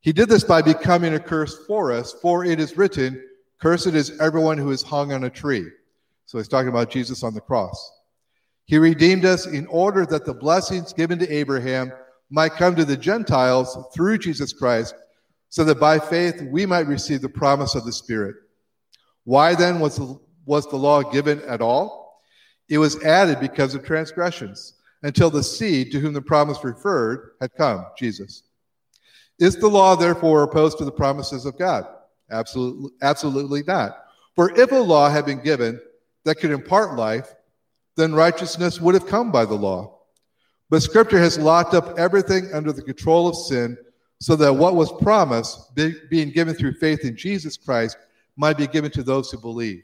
He 0.01 0.11
did 0.11 0.29
this 0.29 0.43
by 0.43 0.61
becoming 0.63 1.13
a 1.13 1.19
curse 1.19 1.65
for 1.67 1.91
us, 1.91 2.13
for 2.21 2.43
it 2.43 2.59
is 2.59 2.77
written, 2.77 3.23
Cursed 3.59 3.87
is 3.87 4.19
everyone 4.19 4.57
who 4.57 4.71
is 4.71 4.81
hung 4.81 5.13
on 5.13 5.23
a 5.23 5.29
tree. 5.29 5.65
So 6.25 6.37
he's 6.37 6.47
talking 6.47 6.69
about 6.69 6.89
Jesus 6.89 7.23
on 7.23 7.33
the 7.33 7.41
cross. 7.41 7.91
He 8.65 8.77
redeemed 8.77 9.25
us 9.25 9.45
in 9.45 9.67
order 9.67 10.05
that 10.07 10.25
the 10.25 10.33
blessings 10.33 10.93
given 10.93 11.19
to 11.19 11.31
Abraham 11.31 11.91
might 12.31 12.53
come 12.53 12.75
to 12.75 12.85
the 12.85 12.97
Gentiles 12.97 13.77
through 13.93 14.17
Jesus 14.17 14.51
Christ, 14.53 14.95
so 15.49 15.63
that 15.63 15.79
by 15.79 15.99
faith 15.99 16.41
we 16.51 16.65
might 16.65 16.87
receive 16.87 17.21
the 17.21 17.29
promise 17.29 17.75
of 17.75 17.85
the 17.85 17.93
Spirit. 17.93 18.35
Why 19.23 19.53
then 19.53 19.79
was 19.79 19.97
the, 19.97 20.19
was 20.45 20.67
the 20.67 20.77
law 20.77 21.03
given 21.03 21.41
at 21.43 21.61
all? 21.61 22.04
It 22.69 22.77
was 22.77 23.03
added 23.03 23.39
because 23.39 23.75
of 23.75 23.83
transgressions 23.83 24.73
until 25.03 25.29
the 25.29 25.43
seed 25.43 25.91
to 25.91 25.99
whom 25.99 26.13
the 26.13 26.21
promise 26.21 26.63
referred 26.63 27.31
had 27.39 27.53
come, 27.55 27.85
Jesus. 27.97 28.43
Is 29.37 29.55
the 29.55 29.67
law 29.67 29.95
therefore 29.95 30.43
opposed 30.43 30.77
to 30.79 30.85
the 30.85 30.91
promises 30.91 31.45
of 31.45 31.57
God? 31.57 31.85
Absolutely, 32.31 32.89
absolutely 33.01 33.63
not. 33.63 34.05
For 34.35 34.57
if 34.59 34.71
a 34.71 34.75
law 34.75 35.09
had 35.09 35.25
been 35.25 35.43
given 35.43 35.79
that 36.23 36.39
could 36.39 36.51
impart 36.51 36.97
life, 36.97 37.35
then 37.97 38.13
righteousness 38.13 38.81
would 38.81 38.95
have 38.95 39.05
come 39.05 39.31
by 39.31 39.45
the 39.45 39.55
law. 39.55 39.99
But 40.69 40.81
Scripture 40.81 41.19
has 41.19 41.37
locked 41.37 41.73
up 41.73 41.99
everything 41.99 42.49
under 42.53 42.71
the 42.71 42.81
control 42.81 43.27
of 43.27 43.35
sin, 43.35 43.77
so 44.19 44.35
that 44.37 44.53
what 44.53 44.75
was 44.75 44.91
promised, 45.01 45.75
being 45.75 46.31
given 46.31 46.55
through 46.55 46.73
faith 46.73 47.01
in 47.05 47.15
Jesus 47.15 47.57
Christ, 47.57 47.97
might 48.37 48.57
be 48.57 48.65
given 48.65 48.89
to 48.91 49.03
those 49.03 49.29
who 49.29 49.37
believe. 49.37 49.83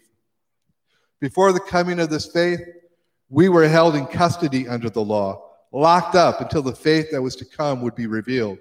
Before 1.21 1.53
the 1.53 1.59
coming 1.59 1.99
of 1.99 2.09
this 2.09 2.25
faith, 2.25 2.59
we 3.29 3.47
were 3.47 3.67
held 3.67 3.95
in 3.95 4.07
custody 4.07 4.67
under 4.67 4.89
the 4.89 5.03
law, 5.03 5.51
locked 5.71 6.15
up 6.15 6.41
until 6.41 6.63
the 6.63 6.75
faith 6.75 7.11
that 7.11 7.21
was 7.21 7.35
to 7.37 7.45
come 7.45 7.81
would 7.81 7.95
be 7.95 8.07
revealed. 8.07 8.57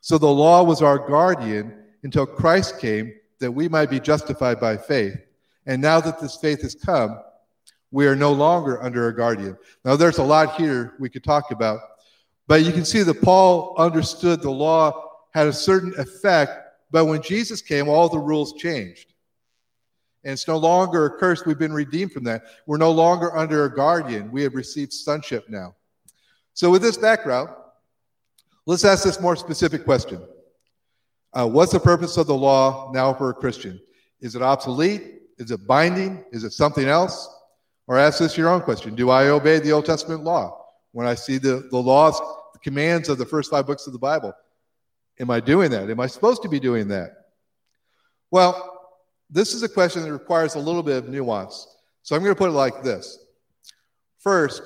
So 0.00 0.18
the 0.18 0.26
law 0.26 0.62
was 0.64 0.82
our 0.82 0.98
guardian 0.98 1.84
until 2.02 2.26
Christ 2.26 2.80
came 2.80 3.14
that 3.38 3.52
we 3.52 3.68
might 3.68 3.90
be 3.90 4.00
justified 4.00 4.60
by 4.60 4.76
faith. 4.76 5.16
And 5.66 5.80
now 5.80 6.00
that 6.00 6.20
this 6.20 6.36
faith 6.36 6.62
has 6.62 6.74
come, 6.74 7.20
we 7.90 8.06
are 8.06 8.16
no 8.16 8.32
longer 8.32 8.82
under 8.82 9.08
a 9.08 9.16
guardian. 9.16 9.56
Now, 9.84 9.96
there's 9.96 10.18
a 10.18 10.22
lot 10.22 10.56
here 10.56 10.94
we 10.98 11.08
could 11.08 11.24
talk 11.24 11.52
about, 11.52 11.80
But 12.48 12.64
you 12.64 12.72
can 12.72 12.84
see 12.84 13.02
that 13.02 13.22
Paul 13.22 13.74
understood 13.78 14.42
the 14.42 14.50
law 14.50 15.10
had 15.32 15.46
a 15.46 15.52
certain 15.52 15.94
effect, 15.98 16.52
but 16.90 17.04
when 17.04 17.22
Jesus 17.22 17.62
came, 17.62 17.88
all 17.88 18.08
the 18.08 18.18
rules 18.18 18.54
changed. 18.54 19.14
And 20.24 20.32
it's 20.32 20.48
no 20.48 20.56
longer 20.56 21.06
a 21.06 21.18
curse. 21.18 21.46
We've 21.46 21.58
been 21.58 21.72
redeemed 21.72 22.12
from 22.12 22.24
that. 22.24 22.42
We're 22.66 22.76
no 22.76 22.90
longer 22.90 23.36
under 23.36 23.64
a 23.64 23.74
guardian. 23.74 24.30
We 24.32 24.42
have 24.42 24.54
received 24.54 24.92
sonship 24.92 25.48
now. 25.48 25.76
So, 26.54 26.70
with 26.70 26.82
this 26.82 26.96
background, 26.96 27.50
let's 28.66 28.84
ask 28.84 29.04
this 29.04 29.20
more 29.20 29.36
specific 29.36 29.84
question 29.84 30.20
uh, 31.32 31.46
What's 31.46 31.72
the 31.72 31.80
purpose 31.80 32.16
of 32.16 32.26
the 32.26 32.34
law 32.34 32.90
now 32.92 33.14
for 33.14 33.30
a 33.30 33.34
Christian? 33.34 33.80
Is 34.20 34.34
it 34.34 34.42
obsolete? 34.42 35.20
Is 35.38 35.50
it 35.52 35.66
binding? 35.66 36.24
Is 36.32 36.44
it 36.44 36.52
something 36.52 36.88
else? 36.88 37.28
Or 37.86 37.96
ask 37.96 38.18
this 38.18 38.36
your 38.36 38.48
own 38.48 38.60
question 38.62 38.94
Do 38.94 39.10
I 39.10 39.28
obey 39.28 39.60
the 39.60 39.72
Old 39.72 39.86
Testament 39.86 40.24
law? 40.24 40.66
When 40.92 41.06
I 41.06 41.14
see 41.14 41.38
the, 41.38 41.68
the 41.70 41.78
laws, 41.78 42.18
the 42.52 42.58
commands 42.58 43.08
of 43.08 43.18
the 43.18 43.26
first 43.26 43.50
five 43.50 43.66
books 43.66 43.86
of 43.86 43.92
the 43.92 43.98
Bible, 43.98 44.32
am 45.20 45.30
I 45.30 45.40
doing 45.40 45.70
that? 45.70 45.90
Am 45.90 46.00
I 46.00 46.06
supposed 46.06 46.42
to 46.42 46.48
be 46.48 46.58
doing 46.58 46.88
that? 46.88 47.12
Well, 48.30 48.77
this 49.30 49.54
is 49.54 49.62
a 49.62 49.68
question 49.68 50.02
that 50.02 50.12
requires 50.12 50.54
a 50.54 50.58
little 50.58 50.82
bit 50.82 50.96
of 50.96 51.08
nuance. 51.08 51.66
So 52.02 52.16
I'm 52.16 52.22
going 52.22 52.34
to 52.34 52.38
put 52.38 52.50
it 52.50 52.52
like 52.52 52.82
this 52.82 53.18
First, 54.18 54.62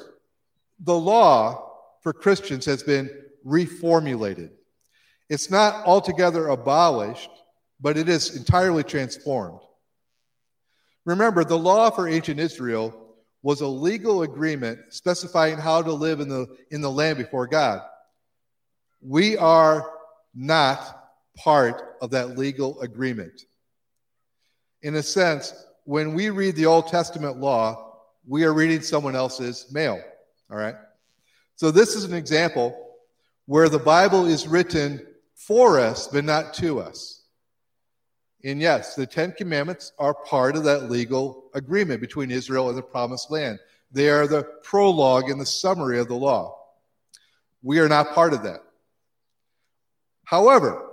the 0.80 0.98
law 0.98 1.70
for 2.02 2.12
Christians 2.12 2.64
has 2.66 2.82
been 2.82 3.10
reformulated. 3.46 4.50
It's 5.28 5.50
not 5.50 5.84
altogether 5.86 6.48
abolished, 6.48 7.30
but 7.80 7.96
it 7.96 8.08
is 8.08 8.36
entirely 8.36 8.84
transformed. 8.84 9.60
Remember, 11.04 11.44
the 11.44 11.58
law 11.58 11.90
for 11.90 12.08
ancient 12.08 12.38
Israel 12.38 13.16
was 13.42 13.60
a 13.60 13.66
legal 13.66 14.22
agreement 14.22 14.78
specifying 14.90 15.58
how 15.58 15.82
to 15.82 15.92
live 15.92 16.20
in 16.20 16.28
the, 16.28 16.46
in 16.70 16.80
the 16.80 16.90
land 16.90 17.18
before 17.18 17.46
God. 17.46 17.80
We 19.00 19.36
are 19.36 19.90
not 20.34 21.10
part 21.36 21.96
of 22.00 22.10
that 22.10 22.38
legal 22.38 22.80
agreement. 22.80 23.42
In 24.82 24.96
a 24.96 25.02
sense, 25.02 25.54
when 25.84 26.14
we 26.14 26.30
read 26.30 26.56
the 26.56 26.66
Old 26.66 26.88
Testament 26.88 27.38
law, 27.38 28.00
we 28.26 28.44
are 28.44 28.52
reading 28.52 28.82
someone 28.82 29.16
else's 29.16 29.66
mail. 29.72 30.00
All 30.50 30.56
right? 30.56 30.74
So, 31.56 31.70
this 31.70 31.94
is 31.94 32.04
an 32.04 32.14
example 32.14 32.76
where 33.46 33.68
the 33.68 33.78
Bible 33.78 34.26
is 34.26 34.46
written 34.46 35.06
for 35.34 35.78
us, 35.78 36.08
but 36.08 36.24
not 36.24 36.54
to 36.54 36.80
us. 36.80 37.22
And 38.44 38.60
yes, 38.60 38.94
the 38.96 39.06
Ten 39.06 39.32
Commandments 39.32 39.92
are 39.98 40.14
part 40.14 40.56
of 40.56 40.64
that 40.64 40.90
legal 40.90 41.50
agreement 41.54 42.00
between 42.00 42.30
Israel 42.30 42.68
and 42.68 42.78
the 42.78 42.82
Promised 42.82 43.30
Land. 43.30 43.58
They 43.92 44.08
are 44.08 44.26
the 44.26 44.44
prologue 44.64 45.30
and 45.30 45.40
the 45.40 45.46
summary 45.46 45.98
of 46.00 46.08
the 46.08 46.14
law. 46.14 46.58
We 47.62 47.78
are 47.78 47.88
not 47.88 48.14
part 48.14 48.32
of 48.32 48.42
that. 48.42 48.60
However, 50.24 50.91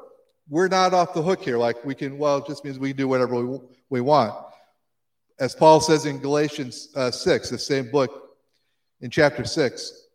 we're 0.50 0.68
not 0.68 0.94
off 0.94 1.14
the 1.14 1.22
hook 1.22 1.42
here. 1.42 1.58
Like 1.58 1.84
we 1.86 1.96
can, 1.96 2.18
well, 2.18 2.38
it 2.38 2.48
just 2.48 2.66
means 2.66 2.80
we 2.80 2.90
can 2.90 2.98
do 2.98 3.08
whatever 3.08 3.44
we, 3.44 3.60
we 3.90 4.02
want. 4.02 4.34
As 5.40 5.56
Paul 5.56 5.80
says 5.80 6.06
in 6.06 6.20
Galatians 6.20 6.90
uh, 6.96 7.12
6, 7.12 7.50
the 7.50 7.58
same 7.58 7.90
book, 7.90 8.26
in 9.02 9.10
chapter 9.10 9.46
6, 9.46 10.08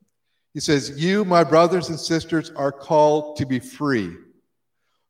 he 0.52 0.60
says, 0.60 1.02
You, 1.02 1.24
my 1.24 1.42
brothers 1.42 1.88
and 1.88 1.98
sisters, 1.98 2.50
are 2.50 2.72
called 2.72 3.38
to 3.38 3.46
be 3.46 3.58
free. 3.58 4.14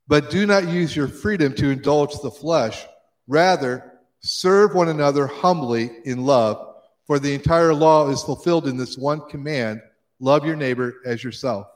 But 0.06 0.30
do 0.30 0.46
not 0.46 0.68
use 0.68 0.94
your 0.94 1.08
freedom 1.08 1.54
to 1.54 1.70
indulge 1.70 2.20
the 2.20 2.30
flesh. 2.30 2.86
Rather, 3.26 3.92
serve 4.20 4.74
one 4.74 4.88
another 4.88 5.26
humbly 5.26 5.90
in 6.04 6.24
love, 6.24 6.76
for 7.06 7.18
the 7.18 7.34
entire 7.34 7.74
law 7.74 8.08
is 8.08 8.22
fulfilled 8.22 8.68
in 8.68 8.76
this 8.76 8.96
one 8.96 9.28
command 9.28 9.80
love 10.20 10.46
your 10.46 10.56
neighbor 10.56 10.94
as 11.04 11.24
yourself. 11.24 11.66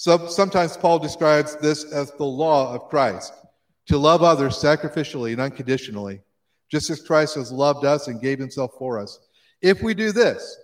So, 0.00 0.28
sometimes 0.28 0.78
Paul 0.78 0.98
describes 0.98 1.56
this 1.56 1.84
as 1.92 2.10
the 2.12 2.24
law 2.24 2.74
of 2.74 2.88
Christ 2.88 3.34
to 3.88 3.98
love 3.98 4.22
others 4.22 4.56
sacrificially 4.56 5.32
and 5.32 5.42
unconditionally, 5.42 6.22
just 6.70 6.88
as 6.88 7.02
Christ 7.02 7.34
has 7.34 7.52
loved 7.52 7.84
us 7.84 8.08
and 8.08 8.18
gave 8.18 8.38
himself 8.38 8.70
for 8.78 8.98
us. 8.98 9.18
If 9.60 9.82
we 9.82 9.92
do 9.92 10.10
this, 10.10 10.56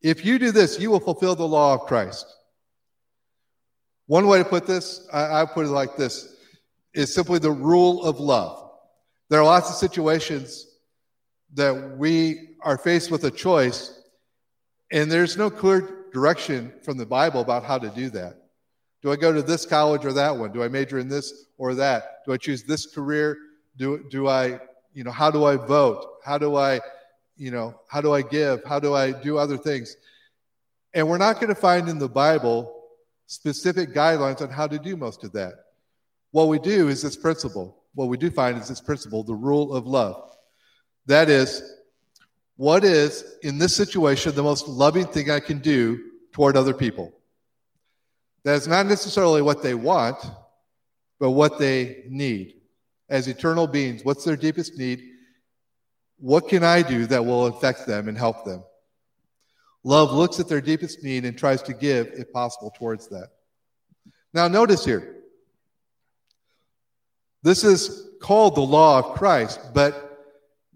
if 0.00 0.24
you 0.24 0.38
do 0.38 0.52
this, 0.52 0.78
you 0.78 0.92
will 0.92 1.00
fulfill 1.00 1.34
the 1.34 1.42
law 1.44 1.74
of 1.74 1.88
Christ. 1.88 2.24
One 4.06 4.28
way 4.28 4.38
to 4.38 4.44
put 4.44 4.64
this, 4.64 5.08
I, 5.12 5.42
I 5.42 5.44
put 5.44 5.66
it 5.66 5.70
like 5.70 5.96
this, 5.96 6.36
is 6.94 7.12
simply 7.12 7.40
the 7.40 7.50
rule 7.50 8.04
of 8.04 8.20
love. 8.20 8.70
There 9.28 9.40
are 9.40 9.44
lots 9.44 9.70
of 9.70 9.74
situations 9.74 10.68
that 11.54 11.98
we 11.98 12.50
are 12.62 12.78
faced 12.78 13.10
with 13.10 13.24
a 13.24 13.30
choice, 13.32 14.00
and 14.92 15.10
there's 15.10 15.36
no 15.36 15.50
clear 15.50 16.06
direction 16.12 16.72
from 16.84 16.96
the 16.96 17.06
Bible 17.06 17.40
about 17.40 17.64
how 17.64 17.76
to 17.76 17.90
do 17.90 18.08
that. 18.10 18.36
Do 19.02 19.10
I 19.10 19.16
go 19.16 19.32
to 19.32 19.42
this 19.42 19.66
college 19.66 20.04
or 20.04 20.12
that 20.12 20.36
one? 20.36 20.52
Do 20.52 20.62
I 20.62 20.68
major 20.68 20.98
in 20.98 21.08
this 21.08 21.46
or 21.58 21.74
that? 21.74 22.24
Do 22.24 22.32
I 22.32 22.36
choose 22.36 22.62
this 22.62 22.86
career? 22.86 23.36
Do, 23.76 24.04
do 24.10 24.28
I, 24.28 24.60
you 24.94 25.02
know, 25.02 25.10
how 25.10 25.30
do 25.30 25.44
I 25.44 25.56
vote? 25.56 26.06
How 26.24 26.38
do 26.38 26.56
I, 26.56 26.80
you 27.36 27.50
know, 27.50 27.74
how 27.88 28.00
do 28.00 28.12
I 28.12 28.22
give? 28.22 28.62
How 28.64 28.78
do 28.78 28.94
I 28.94 29.10
do 29.10 29.38
other 29.38 29.56
things? 29.56 29.96
And 30.94 31.08
we're 31.08 31.18
not 31.18 31.36
going 31.36 31.48
to 31.48 31.60
find 31.60 31.88
in 31.88 31.98
the 31.98 32.08
Bible 32.08 32.82
specific 33.26 33.94
guidelines 33.94 34.40
on 34.40 34.50
how 34.50 34.66
to 34.66 34.78
do 34.78 34.96
most 34.96 35.24
of 35.24 35.32
that. 35.32 35.54
What 36.30 36.48
we 36.48 36.58
do 36.58 36.88
is 36.88 37.02
this 37.02 37.16
principle. 37.16 37.82
What 37.94 38.08
we 38.08 38.16
do 38.16 38.30
find 38.30 38.56
is 38.58 38.68
this 38.68 38.80
principle, 38.80 39.24
the 39.24 39.34
rule 39.34 39.74
of 39.74 39.86
love. 39.86 40.36
That 41.06 41.28
is, 41.28 41.62
what 42.56 42.84
is, 42.84 43.24
in 43.42 43.58
this 43.58 43.74
situation, 43.74 44.34
the 44.34 44.42
most 44.42 44.68
loving 44.68 45.06
thing 45.06 45.30
I 45.30 45.40
can 45.40 45.58
do 45.58 45.98
toward 46.32 46.56
other 46.56 46.74
people? 46.74 47.12
That 48.44 48.54
is 48.54 48.66
not 48.66 48.86
necessarily 48.86 49.42
what 49.42 49.62
they 49.62 49.74
want, 49.74 50.18
but 51.20 51.30
what 51.30 51.58
they 51.58 52.04
need. 52.08 52.54
As 53.08 53.28
eternal 53.28 53.66
beings, 53.66 54.04
what's 54.04 54.24
their 54.24 54.36
deepest 54.36 54.76
need? 54.78 55.02
What 56.18 56.48
can 56.48 56.64
I 56.64 56.82
do 56.82 57.06
that 57.06 57.24
will 57.24 57.46
affect 57.46 57.86
them 57.86 58.08
and 58.08 58.16
help 58.16 58.44
them? 58.44 58.64
Love 59.84 60.12
looks 60.12 60.38
at 60.38 60.48
their 60.48 60.60
deepest 60.60 61.02
need 61.02 61.24
and 61.24 61.36
tries 61.36 61.62
to 61.62 61.72
give, 61.72 62.08
if 62.14 62.32
possible, 62.32 62.72
towards 62.76 63.08
that. 63.08 63.28
Now, 64.32 64.48
notice 64.48 64.84
here. 64.84 65.16
This 67.42 67.64
is 67.64 68.08
called 68.20 68.54
the 68.54 68.60
law 68.60 69.00
of 69.00 69.16
Christ, 69.16 69.60
but 69.74 70.30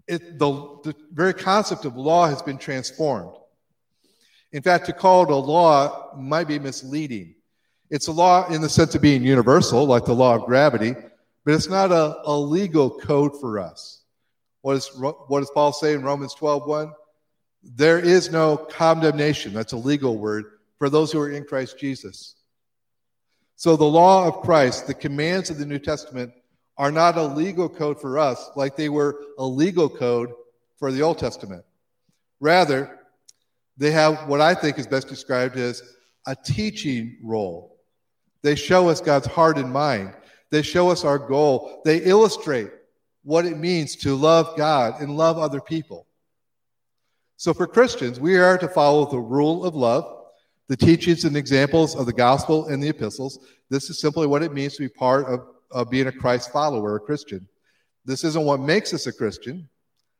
it, 0.07 0.37
the, 0.37 0.79
the 0.83 0.95
very 1.13 1.33
concept 1.33 1.85
of 1.85 1.95
law 1.95 2.27
has 2.27 2.41
been 2.41 2.57
transformed. 2.57 3.35
In 4.51 4.61
fact, 4.61 4.85
to 4.85 4.93
call 4.93 5.23
it 5.23 5.29
a 5.29 5.35
law 5.35 6.13
might 6.15 6.47
be 6.47 6.59
misleading. 6.59 7.35
It's 7.89 8.07
a 8.07 8.11
law 8.11 8.47
in 8.49 8.61
the 8.61 8.69
sense 8.69 8.95
of 8.95 9.01
being 9.01 9.23
universal, 9.23 9.85
like 9.85 10.05
the 10.05 10.13
law 10.13 10.35
of 10.35 10.45
gravity, 10.45 10.93
but 11.45 11.53
it's 11.53 11.69
not 11.69 11.91
a, 11.91 12.21
a 12.25 12.37
legal 12.37 12.89
code 12.89 13.39
for 13.39 13.59
us. 13.59 14.01
What, 14.61 14.75
is, 14.75 14.91
what 14.95 15.39
does 15.39 15.51
Paul 15.53 15.71
say 15.71 15.93
in 15.93 16.03
Romans 16.03 16.33
12 16.33 16.67
1? 16.67 16.91
There 17.63 17.99
is 17.99 18.31
no 18.31 18.57
condemnation, 18.57 19.53
that's 19.53 19.73
a 19.73 19.77
legal 19.77 20.17
word, 20.17 20.45
for 20.77 20.89
those 20.89 21.11
who 21.11 21.19
are 21.21 21.31
in 21.31 21.45
Christ 21.45 21.79
Jesus. 21.79 22.35
So 23.55 23.75
the 23.75 23.85
law 23.85 24.27
of 24.27 24.41
Christ, 24.41 24.87
the 24.87 24.93
commands 24.93 25.49
of 25.49 25.57
the 25.57 25.65
New 25.65 25.79
Testament, 25.79 26.31
are 26.77 26.91
not 26.91 27.17
a 27.17 27.23
legal 27.23 27.67
code 27.67 27.99
for 27.99 28.19
us 28.19 28.51
like 28.55 28.75
they 28.75 28.89
were 28.89 29.19
a 29.39 29.45
legal 29.45 29.89
code 29.89 30.31
for 30.77 30.91
the 30.91 31.01
Old 31.01 31.17
Testament. 31.17 31.63
Rather, 32.39 32.99
they 33.77 33.91
have 33.91 34.27
what 34.27 34.41
I 34.41 34.53
think 34.53 34.77
is 34.77 34.85
best 34.85 35.07
described 35.07 35.57
as 35.57 35.81
a 36.27 36.35
teaching 36.35 37.17
role. 37.23 37.76
They 38.41 38.55
show 38.55 38.89
us 38.89 39.01
God's 39.01 39.27
heart 39.27 39.57
and 39.57 39.71
mind. 39.71 40.13
They 40.49 40.61
show 40.61 40.89
us 40.89 41.03
our 41.03 41.19
goal. 41.19 41.81
They 41.83 41.97
illustrate 41.97 42.71
what 43.23 43.45
it 43.45 43.57
means 43.57 43.95
to 43.97 44.15
love 44.15 44.55
God 44.55 45.01
and 45.01 45.17
love 45.17 45.37
other 45.37 45.59
people. 45.59 46.07
So, 47.35 47.53
for 47.53 47.67
Christians, 47.67 48.19
we 48.19 48.37
are 48.37 48.57
to 48.57 48.67
follow 48.67 49.05
the 49.05 49.19
rule 49.19 49.65
of 49.65 49.75
love, 49.75 50.27
the 50.67 50.77
teachings 50.77 51.23
and 51.25 51.37
examples 51.37 51.95
of 51.95 52.05
the 52.05 52.13
gospel 52.13 52.67
and 52.67 52.81
the 52.81 52.89
epistles. 52.89 53.39
This 53.69 53.89
is 53.89 53.99
simply 53.99 54.27
what 54.27 54.43
it 54.43 54.53
means 54.53 54.75
to 54.75 54.83
be 54.83 54.89
part 54.89 55.25
of, 55.27 55.45
of 55.69 55.89
being 55.89 56.07
a 56.07 56.11
Christ 56.11 56.51
follower, 56.51 56.95
a 56.95 56.99
Christian. 56.99 57.47
This 58.05 58.23
isn't 58.23 58.45
what 58.45 58.59
makes 58.59 58.93
us 58.93 59.05
a 59.07 59.13
Christian. 59.13 59.67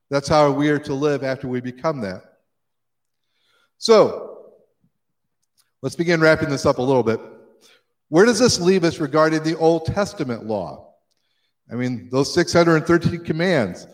That's 0.09 0.27
how 0.27 0.51
we 0.51 0.69
are 0.69 0.79
to 0.79 0.93
live 0.93 1.23
after 1.23 1.47
we 1.47 1.61
become 1.61 2.01
that. 2.01 2.21
So, 3.77 4.51
let's 5.81 5.95
begin 5.95 6.19
wrapping 6.19 6.49
this 6.49 6.65
up 6.65 6.77
a 6.77 6.83
little 6.83 7.03
bit. 7.03 7.19
Where 8.09 8.25
does 8.25 8.39
this 8.39 8.59
leave 8.59 8.83
us 8.83 8.99
regarding 8.99 9.43
the 9.43 9.57
Old 9.57 9.85
Testament 9.85 10.45
law? 10.45 10.93
I 11.71 11.75
mean, 11.75 12.09
those 12.09 12.33
613 12.33 13.23
commands. 13.23 13.87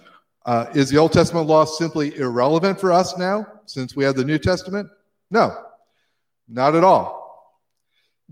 Uh, 0.45 0.65
is 0.75 0.89
the 0.89 0.97
Old 0.97 1.13
Testament 1.13 1.47
law 1.47 1.63
simply 1.65 2.15
irrelevant 2.17 2.79
for 2.79 2.91
us 2.91 3.17
now 3.17 3.47
since 3.65 3.95
we 3.95 4.03
have 4.03 4.15
the 4.15 4.25
New 4.25 4.37
Testament? 4.37 4.89
No, 5.31 5.57
not 6.47 6.75
at 6.75 6.83
all. 6.83 7.23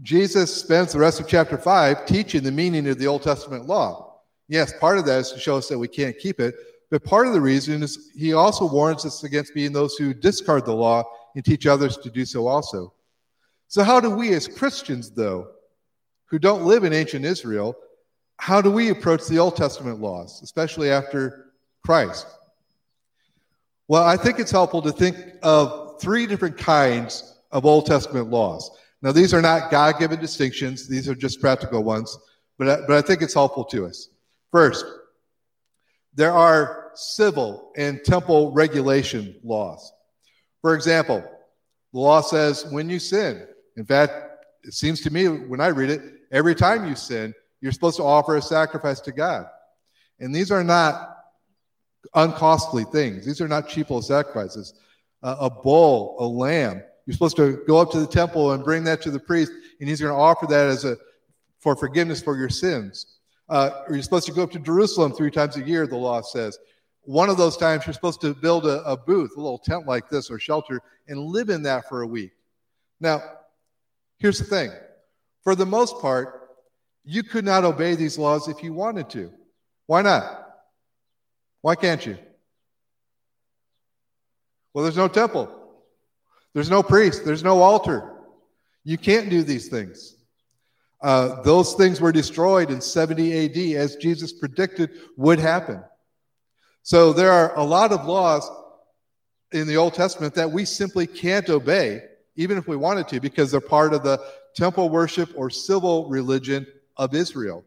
Jesus 0.01 0.53
spends 0.53 0.93
the 0.93 0.99
rest 0.99 1.19
of 1.19 1.27
chapter 1.27 1.57
5 1.57 2.05
teaching 2.05 2.43
the 2.43 2.51
meaning 2.51 2.87
of 2.89 2.99
the 2.99 3.07
Old 3.07 3.23
Testament 3.23 3.65
law. 3.65 4.19
Yes, 4.49 4.73
part 4.79 4.97
of 4.97 5.05
that 5.05 5.19
is 5.19 5.31
to 5.31 5.39
show 5.39 5.57
us 5.57 5.69
that 5.69 5.79
we 5.79 5.87
can't 5.87 6.17
keep 6.17 6.39
it, 6.39 6.55
but 6.89 7.03
part 7.03 7.27
of 7.27 7.33
the 7.33 7.41
reason 7.41 7.81
is 7.81 8.11
he 8.15 8.33
also 8.33 8.67
warns 8.67 9.05
us 9.05 9.23
against 9.23 9.53
being 9.53 9.71
those 9.71 9.95
who 9.95 10.13
discard 10.13 10.65
the 10.65 10.73
law 10.73 11.03
and 11.35 11.45
teach 11.45 11.65
others 11.65 11.97
to 11.97 12.09
do 12.09 12.25
so 12.25 12.47
also. 12.47 12.93
So, 13.69 13.83
how 13.83 14.01
do 14.01 14.09
we 14.09 14.33
as 14.33 14.49
Christians, 14.49 15.11
though, 15.11 15.47
who 16.31 16.39
don't 16.39 16.63
live 16.63 16.85
in 16.85 16.93
ancient 16.93 17.25
Israel, 17.25 17.75
how 18.37 18.61
do 18.61 18.71
we 18.71 18.89
approach 18.89 19.27
the 19.27 19.37
Old 19.37 19.57
Testament 19.57 19.99
laws, 19.99 20.41
especially 20.41 20.89
after 20.89 21.51
Christ? 21.85 22.25
Well, 23.89 24.03
I 24.03 24.15
think 24.15 24.39
it's 24.39 24.49
helpful 24.49 24.81
to 24.83 24.93
think 24.93 25.17
of 25.43 26.01
three 26.01 26.25
different 26.25 26.57
kinds 26.57 27.37
of 27.51 27.65
Old 27.65 27.85
Testament 27.85 28.29
laws. 28.29 28.71
Now, 29.01 29.11
these 29.11 29.33
are 29.33 29.41
not 29.41 29.69
God 29.69 29.99
given 29.99 30.21
distinctions, 30.21 30.87
these 30.87 31.09
are 31.09 31.15
just 31.15 31.41
practical 31.41 31.83
ones, 31.83 32.17
but 32.57 32.69
I, 32.69 32.77
but 32.87 32.95
I 32.95 33.01
think 33.01 33.21
it's 33.21 33.33
helpful 33.33 33.65
to 33.65 33.85
us. 33.85 34.07
First, 34.51 34.85
there 36.13 36.31
are 36.31 36.91
civil 36.95 37.71
and 37.75 38.01
temple 38.05 38.53
regulation 38.53 39.35
laws. 39.43 39.91
For 40.61 40.75
example, 40.75 41.23
the 41.91 41.99
law 41.99 42.21
says 42.21 42.65
when 42.71 42.89
you 42.89 42.99
sin, 42.99 43.45
in 43.75 43.85
fact, 43.85 44.13
it 44.63 44.73
seems 44.73 45.01
to 45.01 45.11
me 45.11 45.27
when 45.27 45.59
I 45.59 45.67
read 45.67 45.89
it, 45.89 46.20
every 46.31 46.55
time 46.55 46.87
you 46.87 46.95
sin, 46.95 47.33
you're 47.59 47.71
supposed 47.71 47.97
to 47.97 48.03
offer 48.03 48.37
a 48.37 48.41
sacrifice 48.41 48.99
to 49.01 49.11
God. 49.11 49.45
And 50.19 50.33
these 50.33 50.51
are 50.51 50.63
not 50.63 51.17
uncostly 52.13 52.83
things, 52.85 53.25
these 53.25 53.41
are 53.41 53.47
not 53.47 53.67
cheap 53.67 53.89
little 53.89 54.01
sacrifices. 54.01 54.73
Uh, 55.23 55.35
a 55.41 55.49
bull, 55.49 56.15
a 56.19 56.25
lamb, 56.25 56.81
you're 57.05 57.13
supposed 57.13 57.35
to 57.37 57.63
go 57.67 57.77
up 57.77 57.91
to 57.91 57.99
the 57.99 58.07
temple 58.07 58.53
and 58.53 58.63
bring 58.63 58.83
that 58.85 59.01
to 59.03 59.11
the 59.11 59.19
priest, 59.19 59.51
and 59.79 59.87
he's 59.87 60.01
going 60.01 60.11
to 60.11 60.19
offer 60.19 60.47
that 60.47 60.67
as 60.67 60.83
a 60.85 60.97
for 61.59 61.75
forgiveness 61.75 62.21
for 62.21 62.35
your 62.35 62.49
sins. 62.49 63.17
Uh, 63.47 63.83
you're 63.89 64.01
supposed 64.01 64.25
to 64.25 64.31
go 64.31 64.43
up 64.43 64.51
to 64.51 64.59
Jerusalem 64.59 65.13
three 65.13 65.29
times 65.29 65.57
a 65.57 65.61
year, 65.61 65.85
the 65.85 65.95
law 65.95 66.21
says. 66.21 66.57
One 67.03 67.29
of 67.29 67.37
those 67.37 67.57
times, 67.57 67.85
you're 67.85 67.93
supposed 67.93 68.21
to 68.21 68.33
build 68.33 68.65
a, 68.65 68.83
a 68.83 68.95
booth, 68.95 69.31
a 69.35 69.41
little 69.41 69.59
tent 69.59 69.87
like 69.87 70.09
this 70.09 70.29
or 70.31 70.39
shelter, 70.39 70.81
and 71.07 71.19
live 71.19 71.49
in 71.49 71.63
that 71.63 71.87
for 71.89 72.01
a 72.01 72.07
week. 72.07 72.31
Now, 72.99 73.21
here's 74.17 74.39
the 74.39 74.45
thing 74.45 74.71
for 75.43 75.55
the 75.55 75.65
most 75.65 75.99
part, 75.99 76.49
you 77.03 77.23
could 77.23 77.45
not 77.45 77.63
obey 77.63 77.95
these 77.95 78.17
laws 78.17 78.47
if 78.47 78.63
you 78.63 78.73
wanted 78.73 79.09
to. 79.11 79.31
Why 79.87 80.01
not? 80.01 80.47
Why 81.61 81.75
can't 81.75 82.05
you? 82.05 82.17
Well, 84.73 84.83
there's 84.83 84.97
no 84.97 85.07
temple. 85.07 85.57
There's 86.53 86.69
no 86.69 86.83
priest, 86.83 87.25
there's 87.25 87.43
no 87.43 87.61
altar. 87.61 88.11
You 88.83 88.97
can't 88.97 89.29
do 89.29 89.43
these 89.43 89.67
things. 89.67 90.15
Uh, 91.01 91.41
those 91.41 91.73
things 91.73 91.99
were 91.99 92.11
destroyed 92.11 92.69
in 92.69 92.81
70 92.81 93.45
AD, 93.45 93.81
as 93.81 93.95
Jesus 93.95 94.33
predicted 94.33 94.91
would 95.17 95.39
happen. 95.39 95.83
So 96.83 97.13
there 97.13 97.31
are 97.31 97.55
a 97.57 97.63
lot 97.63 97.91
of 97.91 98.05
laws 98.05 98.49
in 99.51 99.67
the 99.67 99.77
Old 99.77 99.93
Testament 99.93 100.35
that 100.35 100.51
we 100.51 100.65
simply 100.65 101.07
can't 101.07 101.49
obey, 101.49 102.03
even 102.35 102.57
if 102.57 102.67
we 102.67 102.75
wanted 102.75 103.07
to, 103.09 103.19
because 103.19 103.51
they're 103.51 103.61
part 103.61 103.93
of 103.93 104.03
the 104.03 104.21
temple 104.55 104.89
worship 104.89 105.29
or 105.35 105.49
civil 105.49 106.09
religion 106.09 106.65
of 106.97 107.13
Israel. 107.15 107.63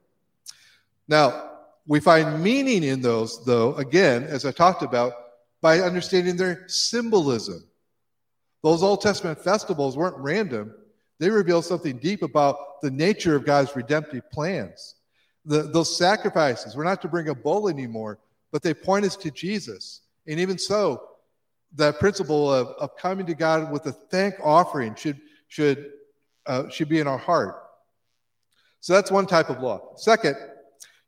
Now, 1.09 1.51
we 1.87 2.01
find 2.01 2.43
meaning 2.43 2.83
in 2.83 3.03
those, 3.03 3.45
though, 3.45 3.75
again, 3.75 4.25
as 4.25 4.45
I 4.45 4.53
talked 4.53 4.83
about, 4.83 5.13
by 5.61 5.81
understanding 5.81 6.37
their 6.37 6.65
symbolism. 6.69 7.65
Those 8.63 8.83
Old 8.83 9.03
Testament 9.03 9.39
festivals 9.39 9.97
weren't 9.97 10.17
random, 10.17 10.75
they 11.19 11.31
reveal 11.31 11.63
something 11.63 11.99
deep 11.99 12.23
about 12.23 12.81
the 12.83 12.91
nature 12.91 13.37
of 13.37 13.45
God's 13.45 13.75
redemptive 13.77 14.31
plans. 14.31 14.97
The, 15.45 15.63
those 15.63 15.97
sacrifices 15.97 16.75
were 16.75 16.85
not 16.85 17.03
to 17.03 17.09
bring 17.09 17.29
a 17.29 17.35
bull 17.35 17.69
anymore, 17.69 18.19
but 18.51 18.63
they 18.63 18.75
point 18.75 19.05
us 19.05 19.17
to 19.17 19.31
Jesus. 19.31 20.01
And 20.27 20.41
even 20.41 20.59
so, 20.59 21.03
that 21.77 21.99
principle 21.99 22.53
of, 22.53 22.69
of 22.79 22.97
coming 22.97 23.27
to 23.27 23.35
God 23.35 23.71
with 23.71 23.87
a 23.87 23.93
thank 23.93 24.35
offering 24.43 24.95
should, 24.95 25.21
should, 25.49 25.93
uh, 26.47 26.69
should 26.69 26.89
be 26.89 27.01
in 27.01 27.07
our 27.07 27.19
heart. 27.19 27.57
So 28.81 28.93
that's 28.93 29.11
one 29.11 29.27
type 29.27 29.49
of 29.49 29.61
law. 29.61 29.95
Second, 29.97 30.37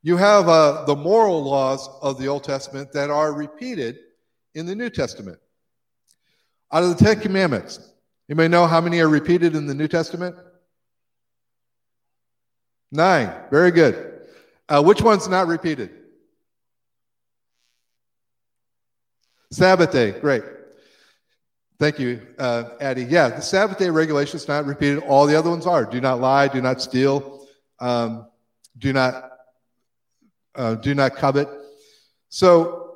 you 0.03 0.17
have 0.17 0.49
uh, 0.49 0.85
the 0.85 0.97
moral 0.97 1.43
laws 1.43 1.89
of 2.01 2.19
the 2.19 2.29
Old 2.29 2.45
Testament 2.45 2.93
that 2.93 3.11
are 3.11 3.33
repeated 3.33 3.99
in 4.55 4.67
the 4.67 4.75
New 4.75 4.89
Testament. 4.89 5.39
Out 6.73 6.83
of 6.83 6.97
the 6.97 7.05
Ten 7.05 7.21
Commandments, 7.21 7.93
you 8.29 8.35
may 8.35 8.49
know 8.49 8.67
how 8.67 8.81
many 8.81 9.01
are 9.01 9.09
repeated 9.09 9.55
in 9.55 9.67
the 9.67 9.75
New 9.75 9.89
Testament? 9.89 10.37
Nine. 12.91 13.33
Very 13.51 13.71
good. 13.71 14.23
Uh, 14.69 14.83
which 14.83 15.03
one's 15.03 15.29
not 15.29 15.47
repeated? 15.47 15.91
Sabbath 19.51 19.93
day. 19.93 20.13
Great. 20.13 20.43
Thank 21.79 21.99
you, 21.99 22.27
uh, 22.39 22.71
Addie. 22.81 23.05
Yeah, 23.05 23.29
the 23.29 23.43
Sabbath 23.43 23.79
day 23.79 23.91
regulation 23.91 24.37
is 24.37 24.49
not 24.49 24.65
repeated. 24.65 25.01
All 25.01 25.27
the 25.27 25.37
other 25.37 25.51
ones 25.51 25.67
are. 25.67 25.85
Do 25.85 26.01
not 26.01 26.21
lie. 26.21 26.49
Do 26.49 26.63
not 26.63 26.81
steal. 26.81 27.47
Um, 27.81 28.29
do 28.79 28.95
not 28.95 29.31
uh, 30.55 30.75
do 30.77 30.95
not 30.95 31.17
covet. 31.17 31.49
So 32.31 32.87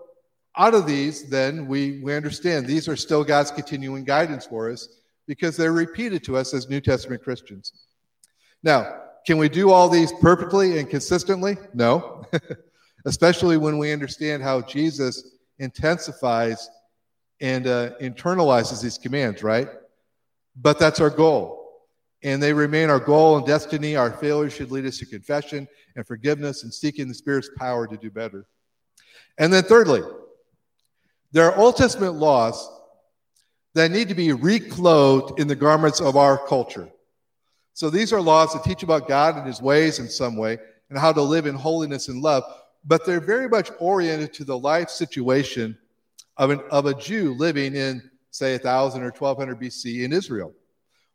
out 0.57 0.75
of 0.75 0.87
these, 0.87 1.29
then, 1.29 1.67
we, 1.69 2.01
we 2.01 2.15
understand 2.15 2.67
these 2.67 2.89
are 2.89 2.97
still 2.97 3.23
God's 3.23 3.51
continuing 3.51 4.05
guidance 4.05 4.47
for 4.47 4.71
us 4.71 4.89
because 5.27 5.57
they're 5.57 5.73
repeated 5.73 6.25
to 6.25 6.37
us 6.37 6.53
as 6.55 6.69
New 6.69 6.81
Testament 6.81 7.23
Christians. 7.23 7.73
Now, 8.63 9.03
can 9.27 9.39
we 9.39 9.49
do 9.49 9.71
all 9.71 9.89
these 9.89 10.13
perfectly 10.21 10.79
and 10.79 10.89
consistently? 10.89 11.57
No, 11.73 12.25
especially 13.07 13.57
when 13.59 13.79
we 13.79 13.93
understand 13.93 14.43
how 14.43 14.63
Jesus 14.63 15.37
intensifies 15.59 16.69
and 17.41 17.67
uh, 17.67 17.97
internalizes 18.01 18.83
these 18.83 18.99
commands, 18.99 19.43
right? 19.43 19.69
But 20.57 20.79
that's 20.79 21.01
our 21.01 21.11
goal. 21.11 21.57
And 22.23 22.43
they 22.43 22.53
remain 22.53 22.91
our 22.91 23.01
goal 23.01 23.39
and 23.39 23.47
destiny. 23.47 23.97
Our 23.97 24.11
failures 24.11 24.53
should 24.53 24.71
lead 24.71 24.85
us 24.85 24.99
to 24.99 25.07
confession 25.07 25.67
and 25.97 26.07
forgiveness 26.07 26.65
and 26.65 26.73
seeking 26.73 27.09
the 27.09 27.15
Spirit's 27.15 27.51
power 27.57 27.87
to 27.87 27.97
do 27.97 28.11
better. 28.11 28.47
And 29.39 29.53
then, 29.53 29.63
thirdly, 29.63 30.03
there 31.33 31.51
are 31.51 31.57
Old 31.57 31.77
Testament 31.77 32.15
laws 32.15 32.69
that 33.75 33.91
need 33.91 34.09
to 34.09 34.15
be 34.15 34.33
reclothed 34.33 35.41
in 35.41 35.49
the 35.49 35.55
garments 35.55 36.01
of 36.01 36.17
our 36.17 36.37
culture. 36.47 36.91
So 37.73 37.89
these 37.89 38.13
are 38.13 38.21
laws 38.21 38.53
that 38.53 38.65
teach 38.65 38.83
about 38.83 39.09
God 39.09 39.37
and 39.37 39.47
his 39.47 39.63
ways 39.63 40.01
in 40.01 40.09
some 40.09 40.37
way 40.37 40.59
and 40.91 40.99
how 40.99 41.13
to 41.13 41.23
live 41.23 41.47
in 41.47 41.55
holiness 41.55 42.09
and 42.09 42.21
love, 42.21 42.43
but 42.85 43.07
they're 43.07 43.21
very 43.21 43.49
much 43.49 43.71
oriented 43.79 44.35
to 44.35 44.45
the 44.45 44.59
life 44.59 44.91
situation 44.91 45.79
of, 46.41 46.49
an, 46.49 46.61
of 46.71 46.87
a 46.87 46.95
Jew 46.95 47.35
living 47.35 47.77
in, 47.77 48.03
say, 48.31 48.55
1000 48.55 49.03
or 49.03 49.11
1200 49.11 49.61
BC 49.61 50.05
in 50.05 50.13
Israel. 50.13 50.55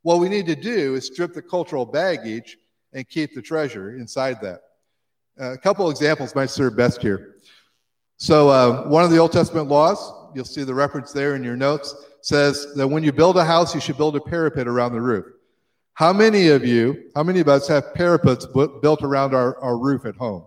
What 0.03 0.19
we 0.19 0.29
need 0.29 0.45
to 0.45 0.55
do 0.55 0.93
is 0.93 1.07
strip 1.07 1.33
the 1.33 1.41
cultural 1.41 1.83
baggage 1.83 2.57
and 2.93 3.09
keep 3.09 3.33
the 3.33 3.41
treasure 3.41 3.97
inside 3.97 4.39
that. 4.41 4.61
Uh, 5.41 5.53
a 5.53 5.57
couple 5.57 5.89
examples 5.89 6.35
might 6.35 6.51
serve 6.51 6.77
best 6.77 7.01
here. 7.01 7.37
So, 8.17 8.49
uh, 8.49 8.87
one 8.87 9.03
of 9.03 9.09
the 9.09 9.17
Old 9.17 9.31
Testament 9.31 9.67
laws, 9.67 10.13
you'll 10.35 10.45
see 10.45 10.63
the 10.63 10.75
reference 10.75 11.11
there 11.11 11.35
in 11.35 11.43
your 11.43 11.57
notes, 11.57 11.95
says 12.21 12.73
that 12.75 12.87
when 12.87 13.03
you 13.03 13.11
build 13.11 13.35
a 13.35 13.43
house, 13.43 13.73
you 13.73 13.81
should 13.81 13.97
build 13.97 14.15
a 14.15 14.21
parapet 14.21 14.67
around 14.67 14.93
the 14.93 15.01
roof. 15.01 15.25
How 15.95 16.13
many 16.13 16.49
of 16.49 16.63
you, 16.63 17.09
how 17.15 17.23
many 17.23 17.39
of 17.39 17.47
us 17.47 17.67
have 17.67 17.95
parapets 17.95 18.45
built 18.45 19.01
around 19.01 19.33
our, 19.33 19.59
our 19.59 19.75
roof 19.75 20.05
at 20.05 20.15
home? 20.15 20.45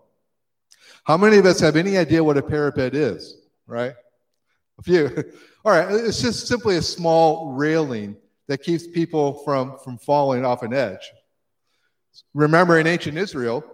How 1.03 1.17
many 1.17 1.37
of 1.37 1.47
us 1.47 1.59
have 1.59 1.75
any 1.75 1.99
idea 1.99 2.23
what 2.23 2.37
a 2.37 2.43
parapet 2.43 2.95
is, 2.95 3.39
right? 3.67 3.95
A 4.79 4.83
few. 4.83 5.25
All 5.65 5.73
right, 5.73 5.91
it's 5.91 6.23
just 6.23 6.47
simply 6.47 6.77
a 6.77 6.83
small 6.83 7.53
railing 7.53 8.17
that 8.47 8.63
keeps 8.63 8.87
people 8.87 9.35
from, 9.45 9.79
from 9.85 9.99
falling 9.99 10.45
off 10.45 10.63
an 10.63 10.73
edge. 10.73 11.13
Remember, 12.35 12.79
in 12.79 12.87
ancient 12.87 13.19
Israel, 13.19 13.65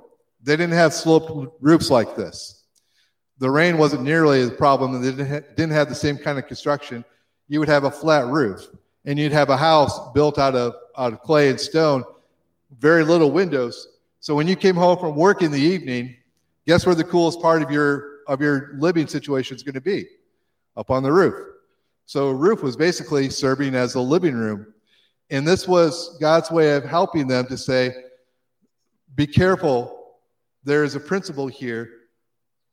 they 0.43 0.57
didn't 0.57 0.75
have 0.75 0.93
sloped 0.93 1.55
roofs 1.61 1.91
like 1.91 2.17
this 2.17 2.65
the 3.39 3.51
rain 3.51 3.79
wasn't 3.79 4.03
nearly 4.03 4.43
a 4.43 4.51
problem 4.51 4.95
and 4.95 5.05
they 5.05 5.41
didn't 5.57 5.73
have 5.73 5.89
the 5.89 5.95
same 5.95 6.17
kind 6.17 6.39
of 6.39 6.47
construction, 6.47 7.05
you 7.49 7.59
would 7.59 7.69
have 7.69 7.85
a 7.85 7.91
flat 7.91 8.27
roof 8.27 8.69
and 9.05 9.19
you'd 9.19 9.33
have 9.33 9.51
a 9.51 9.57
house 9.57 10.13
built 10.13 10.39
out 10.39 10.55
of, 10.55 10.75
out 10.97 11.13
of 11.13 11.21
clay 11.21 11.51
and 11.51 11.61
stone, 11.61 12.05
very 12.79 13.05
little 13.05 13.31
windows. 13.31 13.89
So 14.21 14.35
when 14.35 14.49
you 14.49 14.57
came 14.57 14.77
home 14.77 14.99
from 14.99 15.17
work 15.17 15.43
in 15.43 15.51
the 15.51 15.61
evening, 15.61 16.17
guess 16.67 16.87
where 16.87 16.95
the 16.95 17.05
coolest 17.05 17.41
part 17.41 17.63
of 17.63 17.71
your 17.71 18.15
of 18.27 18.41
your 18.41 18.75
living 18.79 19.07
situation 19.07 19.55
is 19.55 19.63
going 19.63 19.75
to 19.75 19.83
be? 19.83 20.07
Up 20.77 20.91
on 20.91 21.03
the 21.03 21.13
roof. 21.13 21.35
So 22.07 22.29
a 22.29 22.35
roof 22.35 22.63
was 22.63 22.77
basically 22.77 23.31
serving 23.31 23.75
as 23.75 23.95
a 23.95 24.01
living 24.01 24.35
room. 24.35 24.75
And 25.31 25.47
this 25.47 25.67
was 25.67 26.19
God's 26.21 26.51
way 26.51 26.75
of 26.75 26.85
helping 26.85 27.27
them 27.27 27.47
to 27.47 27.57
say, 27.57 27.95
be 29.15 29.27
careful. 29.27 30.17
There 30.65 30.85
is 30.85 30.95
a 30.95 31.01
principle 31.01 31.47
here 31.47 31.91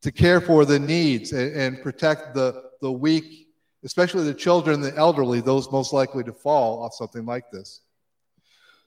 to 0.01 0.11
care 0.11 0.41
for 0.41 0.65
the 0.65 0.79
needs 0.79 1.31
and, 1.31 1.55
and 1.55 1.81
protect 1.81 2.33
the, 2.33 2.63
the 2.81 2.91
weak, 2.91 3.47
especially 3.83 4.23
the 4.23 4.33
children 4.33 4.81
the 4.81 4.95
elderly, 4.95 5.41
those 5.41 5.71
most 5.71 5.93
likely 5.93 6.23
to 6.23 6.33
fall 6.33 6.83
off 6.83 6.93
something 6.93 7.25
like 7.25 7.45
this. 7.51 7.81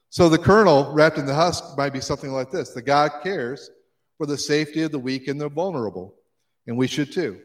So 0.09 0.29
the 0.29 0.37
kernel 0.37 0.91
wrapped 0.93 1.17
in 1.17 1.25
the 1.25 1.33
husk 1.33 1.77
might 1.77 1.93
be 1.93 2.01
something 2.01 2.31
like 2.31 2.51
this 2.51 2.69
the 2.69 2.81
God 2.81 3.11
cares 3.23 3.69
for 4.17 4.25
the 4.25 4.37
safety 4.37 4.81
of 4.83 4.91
the 4.91 4.99
weak 4.99 5.27
and 5.27 5.39
the 5.39 5.49
vulnerable, 5.49 6.15
and 6.67 6.77
we 6.77 6.87
should 6.87 7.11
too, 7.11 7.41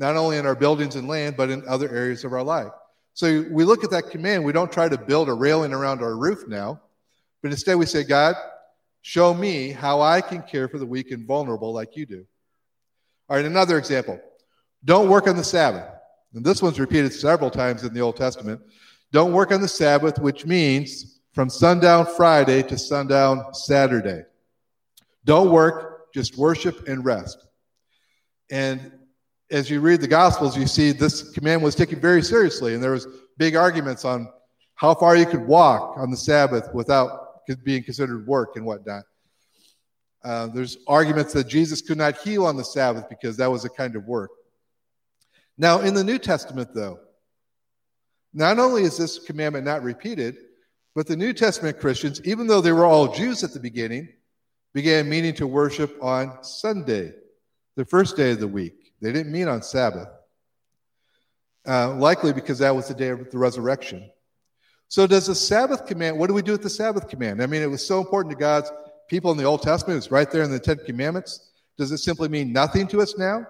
not 0.00 0.16
only 0.16 0.38
in 0.38 0.46
our 0.46 0.54
buildings 0.54 0.96
and 0.96 1.06
land, 1.06 1.36
but 1.36 1.50
in 1.50 1.62
other 1.68 1.94
areas 1.94 2.24
of 2.24 2.32
our 2.32 2.42
life. 2.42 2.72
So 3.12 3.44
we 3.50 3.64
look 3.64 3.84
at 3.84 3.90
that 3.90 4.10
command, 4.10 4.42
we 4.42 4.52
don't 4.52 4.72
try 4.72 4.88
to 4.88 4.96
build 4.96 5.28
a 5.28 5.34
railing 5.34 5.74
around 5.74 6.00
our 6.00 6.16
roof 6.16 6.48
now. 6.48 6.80
But 7.42 7.50
instead, 7.50 7.76
we 7.76 7.84
say, 7.84 8.02
God, 8.02 8.34
show 9.02 9.34
me 9.34 9.70
how 9.70 10.00
I 10.00 10.22
can 10.22 10.42
care 10.42 10.68
for 10.68 10.78
the 10.78 10.86
weak 10.86 11.10
and 11.10 11.26
vulnerable 11.26 11.74
like 11.74 11.96
you 11.96 12.06
do. 12.06 12.26
All 13.28 13.36
right, 13.36 13.44
another 13.44 13.76
example. 13.76 14.18
Don't 14.86 15.10
work 15.10 15.28
on 15.28 15.36
the 15.36 15.44
Sabbath. 15.44 15.86
And 16.32 16.44
this 16.44 16.62
one's 16.62 16.80
repeated 16.80 17.12
several 17.12 17.50
times 17.50 17.84
in 17.84 17.92
the 17.92 18.00
Old 18.00 18.16
Testament. 18.16 18.60
Don't 19.12 19.34
work 19.34 19.52
on 19.52 19.60
the 19.60 19.68
Sabbath, 19.68 20.18
which 20.18 20.46
means 20.46 21.20
from 21.34 21.50
sundown 21.50 22.06
Friday 22.16 22.62
to 22.62 22.78
sundown 22.78 23.52
Saturday. 23.52 24.22
Don't 25.26 25.50
work, 25.50 26.12
just 26.14 26.38
worship 26.38 26.88
and 26.88 27.04
rest. 27.04 27.46
And 28.50 28.92
as 29.50 29.68
you 29.68 29.80
read 29.80 30.00
the 30.00 30.08
Gospels, 30.08 30.56
you 30.56 30.66
see 30.66 30.92
this 30.92 31.30
command 31.32 31.62
was 31.62 31.74
taken 31.74 32.00
very 32.00 32.22
seriously, 32.22 32.74
and 32.74 32.82
there 32.82 32.92
was 32.92 33.06
big 33.36 33.56
arguments 33.56 34.04
on 34.04 34.28
how 34.76 34.94
far 34.94 35.16
you 35.16 35.26
could 35.26 35.46
walk 35.46 35.98
on 35.98 36.10
the 36.10 36.16
Sabbath 36.16 36.72
without 36.72 37.44
being 37.64 37.82
considered 37.82 38.26
work 38.26 38.56
and 38.56 38.64
whatnot. 38.64 39.02
Uh, 40.22 40.46
there's 40.48 40.78
arguments 40.86 41.32
that 41.32 41.48
Jesus 41.48 41.80
could 41.80 41.98
not 41.98 42.18
heal 42.18 42.46
on 42.46 42.56
the 42.56 42.64
Sabbath 42.64 43.08
because 43.08 43.36
that 43.38 43.50
was 43.50 43.64
a 43.64 43.70
kind 43.70 43.96
of 43.96 44.04
work. 44.04 44.30
Now, 45.58 45.80
in 45.80 45.94
the 45.94 46.04
New 46.04 46.18
Testament, 46.18 46.70
though, 46.74 47.00
not 48.32 48.58
only 48.58 48.84
is 48.84 48.96
this 48.96 49.18
commandment 49.18 49.64
not 49.64 49.82
repeated, 49.82 50.36
but 50.94 51.06
the 51.06 51.16
New 51.16 51.32
Testament 51.32 51.80
Christians, 51.80 52.20
even 52.24 52.46
though 52.46 52.60
they 52.60 52.72
were 52.72 52.84
all 52.84 53.12
Jews 53.12 53.42
at 53.42 53.52
the 53.52 53.60
beginning, 53.60 54.08
began 54.72 55.08
meaning 55.08 55.34
to 55.34 55.46
worship 55.46 55.96
on 56.02 56.42
Sunday, 56.44 57.12
the 57.76 57.84
first 57.84 58.16
day 58.16 58.30
of 58.30 58.40
the 58.40 58.48
week. 58.48 58.79
They 59.00 59.12
didn't 59.12 59.32
mean 59.32 59.48
on 59.48 59.62
Sabbath, 59.62 60.08
uh, 61.66 61.94
likely 61.94 62.32
because 62.32 62.58
that 62.58 62.74
was 62.74 62.88
the 62.88 62.94
day 62.94 63.08
of 63.08 63.30
the 63.30 63.38
resurrection. 63.38 64.10
So, 64.88 65.06
does 65.06 65.26
the 65.26 65.34
Sabbath 65.34 65.86
command, 65.86 66.18
what 66.18 66.26
do 66.26 66.34
we 66.34 66.42
do 66.42 66.52
with 66.52 66.62
the 66.62 66.70
Sabbath 66.70 67.08
command? 67.08 67.42
I 67.42 67.46
mean, 67.46 67.62
it 67.62 67.70
was 67.70 67.86
so 67.86 68.00
important 68.00 68.32
to 68.32 68.38
God's 68.38 68.70
people 69.08 69.30
in 69.30 69.36
the 69.36 69.44
Old 69.44 69.62
Testament, 69.62 69.98
it's 69.98 70.10
right 70.10 70.30
there 70.30 70.42
in 70.42 70.50
the 70.50 70.58
Ten 70.58 70.78
Commandments. 70.86 71.50
Does 71.78 71.92
it 71.92 71.98
simply 71.98 72.28
mean 72.28 72.52
nothing 72.52 72.86
to 72.88 73.00
us 73.00 73.16
now? 73.16 73.46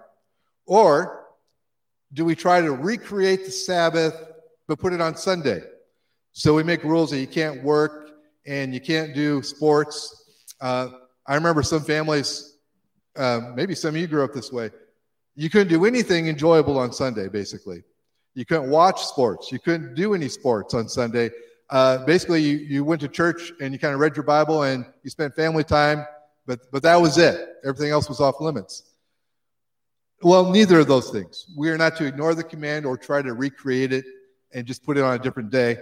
Or 0.66 1.26
do 2.12 2.24
we 2.24 2.34
try 2.34 2.60
to 2.60 2.72
recreate 2.72 3.44
the 3.44 3.50
Sabbath 3.50 4.14
but 4.68 4.78
put 4.78 4.92
it 4.92 5.00
on 5.00 5.16
Sunday? 5.16 5.62
So 6.32 6.54
we 6.54 6.62
make 6.62 6.84
rules 6.84 7.10
that 7.10 7.18
you 7.18 7.26
can't 7.26 7.62
work 7.62 8.10
and 8.46 8.72
you 8.72 8.80
can't 8.80 9.14
do 9.14 9.42
sports. 9.42 10.44
Uh, 10.60 10.88
I 11.26 11.34
remember 11.34 11.62
some 11.62 11.82
families, 11.82 12.56
uh, 13.16 13.40
maybe 13.54 13.74
some 13.74 13.90
of 13.90 14.00
you 14.00 14.06
grew 14.06 14.24
up 14.24 14.32
this 14.32 14.52
way. 14.52 14.70
You 15.40 15.48
couldn't 15.48 15.68
do 15.68 15.86
anything 15.86 16.28
enjoyable 16.28 16.78
on 16.78 16.92
Sunday, 16.92 17.26
basically. 17.26 17.82
You 18.34 18.44
couldn't 18.44 18.68
watch 18.68 19.02
sports. 19.02 19.50
You 19.50 19.58
couldn't 19.58 19.94
do 19.94 20.12
any 20.12 20.28
sports 20.28 20.74
on 20.74 20.86
Sunday. 20.86 21.30
Uh, 21.70 22.04
basically, 22.04 22.42
you, 22.42 22.58
you 22.58 22.84
went 22.84 23.00
to 23.00 23.08
church 23.08 23.50
and 23.58 23.72
you 23.72 23.78
kind 23.78 23.94
of 23.94 24.00
read 24.00 24.14
your 24.14 24.24
Bible 24.24 24.64
and 24.64 24.84
you 25.02 25.08
spent 25.08 25.34
family 25.34 25.64
time, 25.64 26.04
but, 26.44 26.70
but 26.70 26.82
that 26.82 26.96
was 26.96 27.16
it. 27.16 27.54
Everything 27.64 27.90
else 27.90 28.06
was 28.06 28.20
off 28.20 28.38
limits. 28.38 28.82
Well, 30.20 30.50
neither 30.50 30.78
of 30.78 30.88
those 30.88 31.08
things. 31.08 31.46
We 31.56 31.70
are 31.70 31.78
not 31.78 31.96
to 31.96 32.04
ignore 32.04 32.34
the 32.34 32.44
command 32.44 32.84
or 32.84 32.98
try 32.98 33.22
to 33.22 33.32
recreate 33.32 33.94
it 33.94 34.04
and 34.52 34.66
just 34.66 34.84
put 34.84 34.98
it 34.98 35.04
on 35.04 35.14
a 35.14 35.18
different 35.18 35.48
day. 35.48 35.78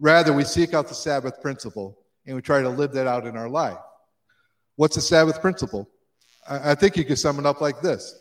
Rather, 0.00 0.32
we 0.32 0.42
seek 0.42 0.74
out 0.74 0.88
the 0.88 0.94
Sabbath 0.96 1.40
principle 1.40 1.96
and 2.26 2.34
we 2.34 2.42
try 2.42 2.60
to 2.60 2.68
live 2.68 2.90
that 2.94 3.06
out 3.06 3.28
in 3.28 3.36
our 3.36 3.48
life. 3.48 3.78
What's 4.74 4.96
the 4.96 5.02
Sabbath 5.02 5.40
principle? 5.40 5.88
I, 6.48 6.72
I 6.72 6.74
think 6.74 6.96
you 6.96 7.04
could 7.04 7.20
sum 7.20 7.38
it 7.38 7.46
up 7.46 7.60
like 7.60 7.80
this 7.80 8.18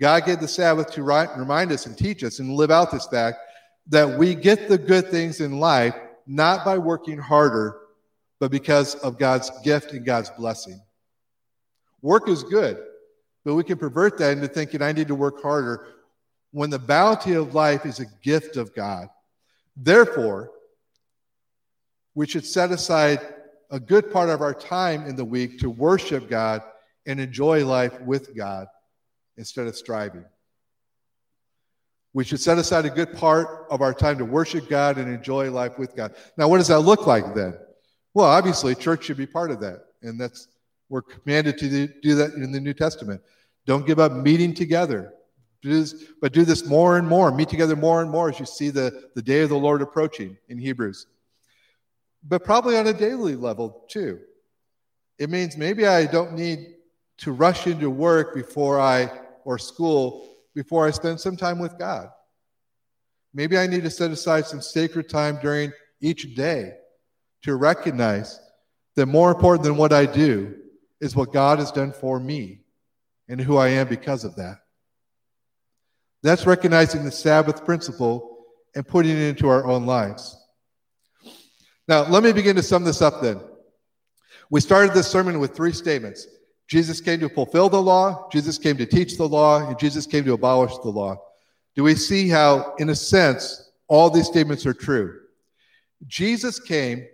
God 0.00 0.26
gave 0.26 0.40
the 0.40 0.48
Sabbath 0.48 0.90
to 0.92 1.02
remind 1.02 1.70
us 1.70 1.86
and 1.86 1.96
teach 1.96 2.24
us 2.24 2.40
and 2.40 2.54
live 2.54 2.70
out 2.70 2.90
this 2.90 3.06
fact 3.06 3.38
that 3.88 4.18
we 4.18 4.34
get 4.34 4.68
the 4.68 4.78
good 4.78 5.08
things 5.10 5.40
in 5.40 5.60
life 5.60 5.94
not 6.26 6.64
by 6.64 6.78
working 6.78 7.18
harder, 7.18 7.76
but 8.40 8.50
because 8.50 8.94
of 8.96 9.18
God's 9.18 9.50
gift 9.62 9.92
and 9.92 10.04
God's 10.04 10.30
blessing. 10.30 10.80
Work 12.02 12.28
is 12.28 12.42
good, 12.42 12.78
but 13.44 13.54
we 13.54 13.62
can 13.62 13.78
pervert 13.78 14.18
that 14.18 14.32
into 14.32 14.48
thinking 14.48 14.82
I 14.82 14.92
need 14.92 15.08
to 15.08 15.14
work 15.14 15.40
harder 15.42 15.86
when 16.50 16.70
the 16.70 16.78
bounty 16.78 17.34
of 17.34 17.54
life 17.54 17.86
is 17.86 18.00
a 18.00 18.06
gift 18.22 18.56
of 18.56 18.74
God. 18.74 19.08
Therefore, 19.76 20.50
we 22.14 22.26
should 22.26 22.46
set 22.46 22.70
aside 22.70 23.20
a 23.70 23.80
good 23.80 24.12
part 24.12 24.28
of 24.28 24.40
our 24.40 24.54
time 24.54 25.06
in 25.06 25.16
the 25.16 25.24
week 25.24 25.58
to 25.60 25.70
worship 25.70 26.28
God 26.28 26.62
and 27.06 27.20
enjoy 27.20 27.66
life 27.66 28.00
with 28.00 28.34
God 28.36 28.66
instead 29.36 29.66
of 29.66 29.76
striving. 29.76 30.24
We 32.12 32.22
should 32.22 32.40
set 32.40 32.58
aside 32.58 32.86
a 32.86 32.90
good 32.90 33.12
part 33.12 33.66
of 33.70 33.82
our 33.82 33.92
time 33.92 34.18
to 34.18 34.24
worship 34.24 34.68
God 34.68 34.98
and 34.98 35.12
enjoy 35.12 35.50
life 35.50 35.78
with 35.78 35.96
God. 35.96 36.14
Now, 36.36 36.46
what 36.46 36.58
does 36.58 36.68
that 36.68 36.80
look 36.80 37.08
like 37.08 37.34
then? 37.34 37.58
Well, 38.14 38.26
obviously, 38.26 38.76
church 38.76 39.04
should 39.04 39.16
be 39.16 39.26
part 39.26 39.50
of 39.50 39.60
that. 39.60 39.84
And 40.02 40.20
that's, 40.20 40.46
we're 40.88 41.02
commanded 41.02 41.58
to 41.58 41.88
do 41.88 42.14
that 42.14 42.34
in 42.34 42.52
the 42.52 42.60
New 42.60 42.74
Testament. 42.74 43.20
Don't 43.66 43.84
give 43.84 43.98
up 43.98 44.12
meeting 44.12 44.54
together, 44.54 45.12
but 46.20 46.32
do 46.32 46.44
this 46.44 46.64
more 46.66 46.98
and 46.98 47.08
more. 47.08 47.32
Meet 47.32 47.48
together 47.48 47.74
more 47.74 48.00
and 48.00 48.10
more 48.10 48.28
as 48.28 48.38
you 48.38 48.46
see 48.46 48.70
the, 48.70 49.10
the 49.16 49.22
day 49.22 49.40
of 49.40 49.48
the 49.48 49.56
Lord 49.56 49.82
approaching 49.82 50.36
in 50.48 50.58
Hebrews. 50.58 51.06
But 52.22 52.44
probably 52.44 52.76
on 52.76 52.86
a 52.86 52.92
daily 52.92 53.34
level 53.34 53.84
too. 53.88 54.20
It 55.18 55.30
means 55.30 55.56
maybe 55.56 55.86
I 55.86 56.06
don't 56.06 56.34
need 56.34 56.74
to 57.18 57.32
rush 57.32 57.66
into 57.66 57.90
work 57.90 58.34
before 58.34 58.78
I 58.80 59.10
or 59.44 59.58
school 59.58 60.28
before 60.54 60.86
I 60.86 60.90
spend 60.90 61.20
some 61.20 61.36
time 61.36 61.58
with 61.58 61.78
God. 61.78 62.08
Maybe 63.32 63.58
I 63.58 63.66
need 63.66 63.82
to 63.82 63.90
set 63.90 64.10
aside 64.10 64.46
some 64.46 64.60
sacred 64.60 65.08
time 65.08 65.38
during 65.42 65.72
each 66.00 66.34
day 66.34 66.74
to 67.42 67.56
recognize 67.56 68.38
that 68.96 69.06
more 69.06 69.32
important 69.32 69.64
than 69.64 69.76
what 69.76 69.92
I 69.92 70.06
do 70.06 70.54
is 71.00 71.16
what 71.16 71.32
God 71.32 71.58
has 71.58 71.72
done 71.72 71.92
for 71.92 72.20
me 72.20 72.60
and 73.28 73.40
who 73.40 73.56
I 73.56 73.68
am 73.68 73.88
because 73.88 74.24
of 74.24 74.36
that. 74.36 74.58
That's 76.22 76.46
recognizing 76.46 77.04
the 77.04 77.10
Sabbath 77.10 77.64
principle 77.64 78.44
and 78.74 78.86
putting 78.86 79.12
it 79.12 79.28
into 79.28 79.48
our 79.48 79.66
own 79.66 79.84
lives. 79.84 80.36
Now, 81.86 82.08
let 82.08 82.22
me 82.22 82.32
begin 82.32 82.56
to 82.56 82.62
sum 82.62 82.84
this 82.84 83.02
up 83.02 83.20
then. 83.20 83.40
We 84.50 84.60
started 84.60 84.94
this 84.94 85.08
sermon 85.08 85.38
with 85.38 85.54
three 85.54 85.72
statements 85.72 86.26
Jesus 86.68 87.00
came 87.00 87.20
to 87.20 87.28
fulfill 87.28 87.68
the 87.68 87.80
law, 87.80 88.28
Jesus 88.30 88.58
came 88.58 88.76
to 88.78 88.86
teach 88.86 89.16
the 89.16 89.28
law, 89.28 89.66
and 89.66 89.78
Jesus 89.78 90.06
came 90.06 90.24
to 90.24 90.32
abolish 90.32 90.76
the 90.78 90.88
law. 90.88 91.16
Do 91.76 91.82
we 91.82 91.94
see 91.94 92.28
how, 92.28 92.74
in 92.78 92.88
a 92.88 92.94
sense, 92.94 93.70
all 93.88 94.08
these 94.08 94.26
statements 94.26 94.64
are 94.64 94.74
true? 94.74 95.20
Jesus 96.06 96.58
came 96.60 97.06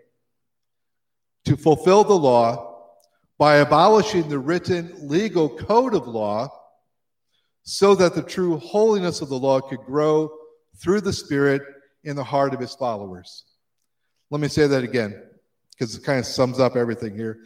to 1.45 1.57
fulfill 1.57 2.05
the 2.05 2.15
law 2.15 2.71
by 3.39 3.57
abolishing 3.57 4.29
the 4.29 4.39
written 4.39 4.95
legal 5.03 5.49
code 5.49 5.95
of 5.95 6.07
law 6.07 6.49
so 7.63 7.95
that 7.95 8.15
the 8.15 8.23
true 8.23 8.59
holiness 8.59 9.21
of 9.21 9.29
the 9.29 9.39
law 9.39 9.61
could 9.61 9.81
grow 9.81 10.31
through 10.77 11.01
the 11.01 11.13
Spirit 11.13 11.63
in 12.05 12.17
the 12.17 12.25
heart 12.25 12.55
of 12.55 12.61
his 12.61 12.75
followers. 12.75 13.45
Let 14.31 14.41
me 14.41 14.49
say 14.49 14.67
that 14.67 14.85
again 14.85 15.21
because 15.73 15.95
it 15.95 16.05
kind 16.05 16.19
of 16.19 16.27
sums 16.27 16.61
up 16.61 16.77
everything 16.77 17.17
here. 17.17 17.39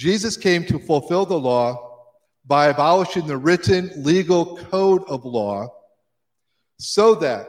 Jesus 0.00 0.38
came 0.38 0.64
to 0.64 0.78
fulfill 0.78 1.26
the 1.26 1.38
law 1.38 2.06
by 2.46 2.68
abolishing 2.68 3.26
the 3.26 3.36
written 3.36 3.92
legal 3.96 4.56
code 4.56 5.04
of 5.06 5.26
law 5.26 5.68
so 6.78 7.16
that 7.16 7.48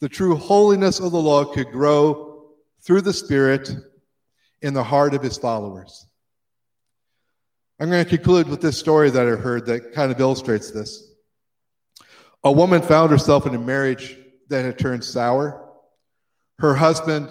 the 0.00 0.08
true 0.08 0.34
holiness 0.34 0.98
of 0.98 1.12
the 1.12 1.20
law 1.20 1.44
could 1.44 1.70
grow 1.70 2.46
through 2.82 3.02
the 3.02 3.12
Spirit 3.12 3.70
in 4.60 4.74
the 4.74 4.82
heart 4.82 5.14
of 5.14 5.22
his 5.22 5.38
followers. 5.38 6.04
I'm 7.78 7.90
going 7.90 8.04
to 8.04 8.10
conclude 8.10 8.48
with 8.48 8.60
this 8.60 8.76
story 8.76 9.10
that 9.10 9.28
I 9.28 9.36
heard 9.36 9.64
that 9.66 9.92
kind 9.92 10.10
of 10.10 10.18
illustrates 10.18 10.72
this. 10.72 11.12
A 12.42 12.50
woman 12.50 12.82
found 12.82 13.12
herself 13.12 13.46
in 13.46 13.54
a 13.54 13.58
marriage 13.60 14.18
that 14.48 14.64
had 14.64 14.80
turned 14.80 15.04
sour. 15.04 15.64
Her 16.58 16.74
husband, 16.74 17.28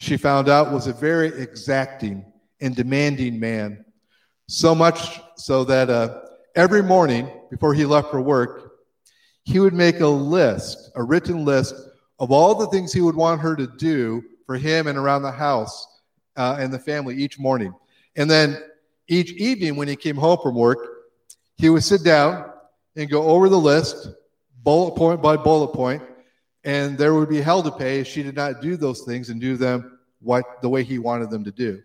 she 0.00 0.16
found 0.16 0.48
out, 0.48 0.72
was 0.72 0.88
a 0.88 0.92
very 0.92 1.28
exacting 1.28 2.29
and 2.60 2.74
demanding 2.74 3.38
man. 3.38 3.84
So 4.48 4.74
much 4.74 5.20
so 5.36 5.64
that 5.64 5.90
uh, 5.90 6.20
every 6.54 6.82
morning 6.82 7.30
before 7.50 7.74
he 7.74 7.84
left 7.84 8.10
for 8.10 8.20
work, 8.20 8.72
he 9.44 9.58
would 9.58 9.74
make 9.74 10.00
a 10.00 10.06
list, 10.06 10.90
a 10.94 11.02
written 11.02 11.44
list 11.44 11.74
of 12.18 12.30
all 12.30 12.54
the 12.54 12.66
things 12.68 12.92
he 12.92 13.00
would 13.00 13.16
want 13.16 13.40
her 13.40 13.56
to 13.56 13.66
do 13.66 14.22
for 14.46 14.56
him 14.56 14.86
and 14.86 14.98
around 14.98 15.22
the 15.22 15.30
house 15.30 15.86
uh, 16.36 16.56
and 16.58 16.72
the 16.72 16.78
family 16.78 17.16
each 17.16 17.38
morning. 17.38 17.72
And 18.16 18.30
then 18.30 18.58
each 19.08 19.32
evening 19.32 19.76
when 19.76 19.88
he 19.88 19.96
came 19.96 20.16
home 20.16 20.38
from 20.42 20.54
work, 20.54 20.78
he 21.56 21.68
would 21.70 21.84
sit 21.84 22.04
down 22.04 22.50
and 22.96 23.08
go 23.08 23.22
over 23.24 23.48
the 23.48 23.58
list, 23.58 24.08
bullet 24.62 24.96
point 24.96 25.22
by 25.22 25.36
bullet 25.36 25.68
point, 25.68 26.02
and 26.64 26.98
there 26.98 27.14
would 27.14 27.28
be 27.28 27.40
hell 27.40 27.62
to 27.62 27.70
pay 27.70 28.00
if 28.00 28.06
she 28.06 28.22
did 28.22 28.34
not 28.34 28.60
do 28.60 28.76
those 28.76 29.02
things 29.02 29.30
and 29.30 29.40
do 29.40 29.56
them 29.56 29.98
what 30.20 30.44
the 30.62 30.68
way 30.68 30.84
he 30.84 30.98
wanted 30.98 31.30
them 31.30 31.44
to 31.44 31.50
do. 31.50 31.82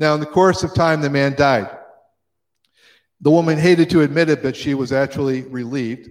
Now, 0.00 0.14
in 0.14 0.20
the 0.20 0.26
course 0.26 0.62
of 0.62 0.72
time, 0.72 1.02
the 1.02 1.10
man 1.10 1.34
died. 1.36 1.68
The 3.20 3.30
woman 3.30 3.58
hated 3.58 3.90
to 3.90 4.00
admit 4.00 4.30
it, 4.30 4.42
but 4.42 4.56
she 4.56 4.72
was 4.72 4.92
actually 4.92 5.42
relieved. 5.42 6.08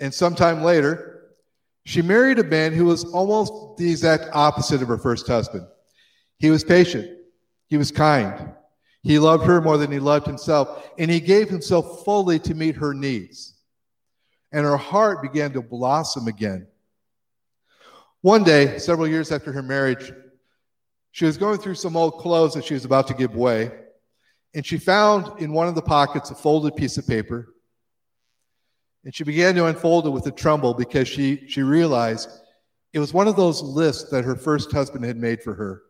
And 0.00 0.12
sometime 0.12 0.64
later, 0.64 1.30
she 1.84 2.02
married 2.02 2.40
a 2.40 2.44
man 2.44 2.72
who 2.72 2.86
was 2.86 3.04
almost 3.04 3.78
the 3.78 3.88
exact 3.88 4.24
opposite 4.32 4.82
of 4.82 4.88
her 4.88 4.98
first 4.98 5.28
husband. 5.28 5.64
He 6.40 6.50
was 6.50 6.64
patient. 6.64 7.08
He 7.68 7.76
was 7.76 7.92
kind. 7.92 8.52
He 9.04 9.20
loved 9.20 9.46
her 9.46 9.60
more 9.60 9.78
than 9.78 9.92
he 9.92 10.00
loved 10.00 10.26
himself, 10.26 10.90
and 10.98 11.08
he 11.08 11.20
gave 11.20 11.48
himself 11.48 12.04
fully 12.04 12.40
to 12.40 12.54
meet 12.54 12.74
her 12.74 12.94
needs. 12.94 13.54
And 14.50 14.64
her 14.64 14.76
heart 14.76 15.22
began 15.22 15.52
to 15.52 15.62
blossom 15.62 16.26
again. 16.26 16.66
One 18.22 18.42
day, 18.42 18.78
several 18.78 19.06
years 19.06 19.30
after 19.30 19.52
her 19.52 19.62
marriage, 19.62 20.12
she 21.12 21.24
was 21.24 21.36
going 21.36 21.58
through 21.58 21.74
some 21.74 21.96
old 21.96 22.18
clothes 22.18 22.54
that 22.54 22.64
she 22.64 22.74
was 22.74 22.84
about 22.84 23.08
to 23.08 23.14
give 23.14 23.34
away, 23.34 23.70
and 24.54 24.64
she 24.64 24.78
found 24.78 25.40
in 25.40 25.52
one 25.52 25.68
of 25.68 25.74
the 25.74 25.82
pockets 25.82 26.30
a 26.30 26.34
folded 26.34 26.76
piece 26.76 26.96
of 26.98 27.06
paper. 27.06 27.54
And 29.04 29.14
she 29.14 29.24
began 29.24 29.54
to 29.54 29.66
unfold 29.66 30.06
it 30.06 30.10
with 30.10 30.26
a 30.26 30.32
tremble 30.32 30.74
because 30.74 31.08
she, 31.08 31.48
she 31.48 31.62
realized 31.62 32.28
it 32.92 32.98
was 32.98 33.14
one 33.14 33.28
of 33.28 33.36
those 33.36 33.62
lists 33.62 34.10
that 34.10 34.24
her 34.24 34.36
first 34.36 34.72
husband 34.72 35.04
had 35.04 35.16
made 35.16 35.42
for 35.42 35.54
her. 35.54 35.82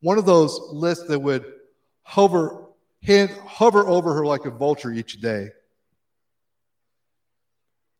One 0.00 0.18
of 0.18 0.26
those 0.26 0.58
lists 0.72 1.06
that 1.06 1.18
would 1.18 1.44
hover, 2.02 2.66
hand, 3.02 3.30
hover 3.46 3.86
over 3.86 4.14
her 4.14 4.26
like 4.26 4.44
a 4.44 4.50
vulture 4.50 4.92
each 4.92 5.20
day. 5.20 5.48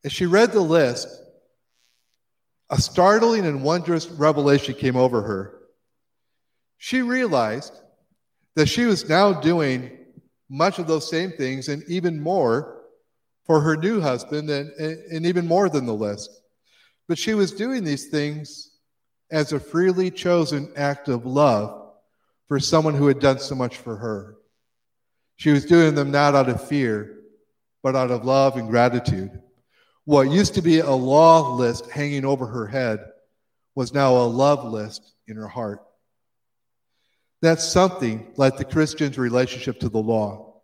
As 0.04 0.12
she 0.12 0.26
read 0.26 0.52
the 0.52 0.60
list, 0.60 1.08
a 2.70 2.80
startling 2.80 3.46
and 3.46 3.62
wondrous 3.62 4.08
revelation 4.08 4.74
came 4.74 4.96
over 4.96 5.22
her. 5.22 5.61
She 6.84 7.00
realized 7.00 7.80
that 8.56 8.66
she 8.66 8.86
was 8.86 9.08
now 9.08 9.32
doing 9.32 9.98
much 10.50 10.80
of 10.80 10.88
those 10.88 11.08
same 11.08 11.30
things 11.30 11.68
and 11.68 11.84
even 11.86 12.20
more 12.20 12.82
for 13.44 13.60
her 13.60 13.76
new 13.76 14.00
husband 14.00 14.50
and, 14.50 14.68
and 14.80 15.24
even 15.24 15.46
more 15.46 15.68
than 15.68 15.86
the 15.86 15.94
list. 15.94 16.42
But 17.06 17.18
she 17.18 17.34
was 17.34 17.52
doing 17.52 17.84
these 17.84 18.08
things 18.08 18.72
as 19.30 19.52
a 19.52 19.60
freely 19.60 20.10
chosen 20.10 20.72
act 20.74 21.06
of 21.06 21.24
love 21.24 21.92
for 22.48 22.58
someone 22.58 22.94
who 22.94 23.06
had 23.06 23.20
done 23.20 23.38
so 23.38 23.54
much 23.54 23.76
for 23.76 23.94
her. 23.94 24.38
She 25.36 25.52
was 25.52 25.64
doing 25.64 25.94
them 25.94 26.10
not 26.10 26.34
out 26.34 26.48
of 26.48 26.66
fear, 26.66 27.20
but 27.84 27.94
out 27.94 28.10
of 28.10 28.24
love 28.24 28.56
and 28.56 28.68
gratitude. 28.68 29.40
What 30.04 30.32
used 30.32 30.54
to 30.54 30.62
be 30.62 30.80
a 30.80 30.90
law 30.90 31.54
list 31.54 31.88
hanging 31.92 32.24
over 32.24 32.44
her 32.44 32.66
head 32.66 33.04
was 33.76 33.94
now 33.94 34.16
a 34.16 34.26
love 34.26 34.64
list 34.64 35.14
in 35.28 35.36
her 35.36 35.46
heart. 35.46 35.78
That's 37.42 37.68
something 37.68 38.32
like 38.36 38.56
the 38.56 38.64
Christian's 38.64 39.18
relationship 39.18 39.80
to 39.80 39.88
the 39.88 39.98
law 39.98 40.60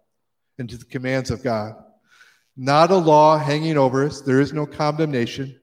and 0.58 0.70
to 0.70 0.76
the 0.76 0.84
commands 0.84 1.32
of 1.32 1.42
God. 1.42 1.74
Not 2.56 2.92
a 2.92 2.96
law 2.96 3.36
hanging 3.36 3.76
over 3.76 4.04
us, 4.04 4.20
there 4.20 4.40
is 4.40 4.52
no 4.52 4.64
condemnation, 4.64 5.60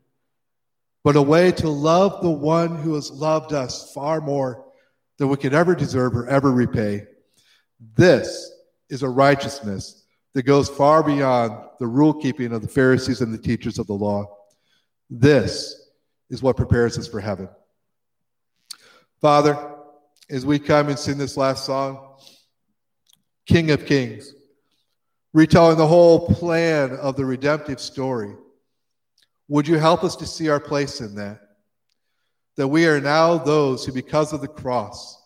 but 1.06 1.16
a 1.16 1.22
way 1.22 1.52
to 1.54 1.70
love 1.70 2.22
the 2.22 2.30
one 2.30 2.76
who 2.76 2.96
has 2.96 3.12
loved 3.12 3.54
us 3.54 3.94
far 3.94 4.20
more 4.20 4.66
than 5.18 5.30
we 5.30 5.38
could 5.38 5.54
ever 5.54 5.74
deserve 5.74 6.18
or 6.18 6.28
ever 6.28 6.52
repay. 6.52 7.06
This 7.96 8.52
is 8.90 9.02
a 9.02 9.10
righteousness 9.10 10.04
that 10.34 10.44
goes 10.44 10.68
far 10.68 11.02
beyond 11.02 11.54
the 11.80 11.88
rule 11.88 12.14
keeping 12.14 12.52
of 12.52 12.62
the 12.62 12.68
Pharisees 12.68 13.22
and 13.22 13.34
the 13.34 13.38
teachers 13.38 13.80
of 13.80 13.88
the 13.88 13.94
law. 13.94 14.26
This 15.10 15.82
is 16.30 16.44
what 16.44 16.58
prepares 16.58 16.98
us 16.98 17.08
for 17.08 17.22
heaven. 17.22 17.48
Father, 19.22 19.75
as 20.30 20.46
we 20.46 20.60
come 20.60 20.90
and 20.90 20.98
sing 20.98 21.18
this 21.18 21.38
last 21.38 21.66
song, 21.66 22.18
King 23.46 23.72
of 23.72 23.86
Kings, 23.86 24.34
retelling 25.34 25.78
the 25.78 25.88
whole 25.88 26.28
plan 26.28 26.92
of 26.92 27.16
the 27.16 27.26
redemptive 27.26 27.80
story, 27.80 28.34
would 29.48 29.68
you 29.68 29.78
help 29.78 30.04
us 30.04 30.16
to 30.16 30.26
see 30.26 30.50
our 30.50 30.60
place 30.60 31.02
in 31.02 31.16
that? 31.16 31.42
that 32.56 32.68
we 32.68 32.88
are 32.88 33.02
now 33.02 33.38
those 33.38 33.86
who, 33.86 33.92
because 33.92 34.34
of 34.34 34.42
the 34.42 34.48
cross, 34.48 35.22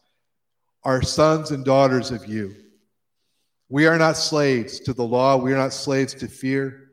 are 0.84 1.02
sons 1.02 1.52
and 1.52 1.64
daughters 1.64 2.12
of 2.12 2.26
you. 2.26 2.56
We 3.70 3.86
are 3.86 3.98
not 3.98 4.18
slaves 4.18 4.80
to 4.82 4.94
the 4.94 5.04
law, 5.04 5.38
we 5.38 5.54
are 5.54 5.58
not 5.58 5.74
slaves 5.74 6.14
to 6.16 6.28
fear. 6.28 6.92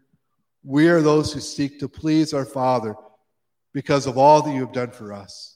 We 0.63 0.89
are 0.89 1.01
those 1.01 1.33
who 1.33 1.41
seek 1.41 1.79
to 1.81 1.89
please 1.89 2.35
our 2.35 2.45
Father 2.45 2.97
because 3.73 4.07
of 4.07 4.19
all 4.19 4.43
that 4.43 4.53
you 4.53 4.61
have 4.61 4.73
done 4.73 4.91
for 4.91 5.13
us. 5.13 5.56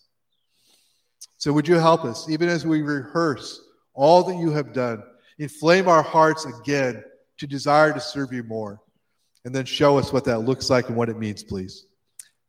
So, 1.40 1.54
would 1.54 1.66
you 1.66 1.76
help 1.76 2.04
us, 2.04 2.28
even 2.28 2.50
as 2.50 2.66
we 2.66 2.82
rehearse 2.82 3.62
all 3.94 4.22
that 4.24 4.36
you 4.36 4.50
have 4.50 4.74
done, 4.74 5.02
inflame 5.38 5.88
our 5.88 6.02
hearts 6.02 6.44
again 6.44 7.02
to 7.38 7.46
desire 7.46 7.94
to 7.94 8.00
serve 8.00 8.30
you 8.30 8.42
more, 8.42 8.78
and 9.46 9.54
then 9.54 9.64
show 9.64 9.96
us 9.98 10.12
what 10.12 10.26
that 10.26 10.40
looks 10.40 10.68
like 10.68 10.88
and 10.88 10.96
what 10.98 11.08
it 11.08 11.18
means, 11.18 11.42
please. 11.42 11.86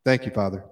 Thank 0.03 0.25
you, 0.25 0.31
Father. 0.31 0.65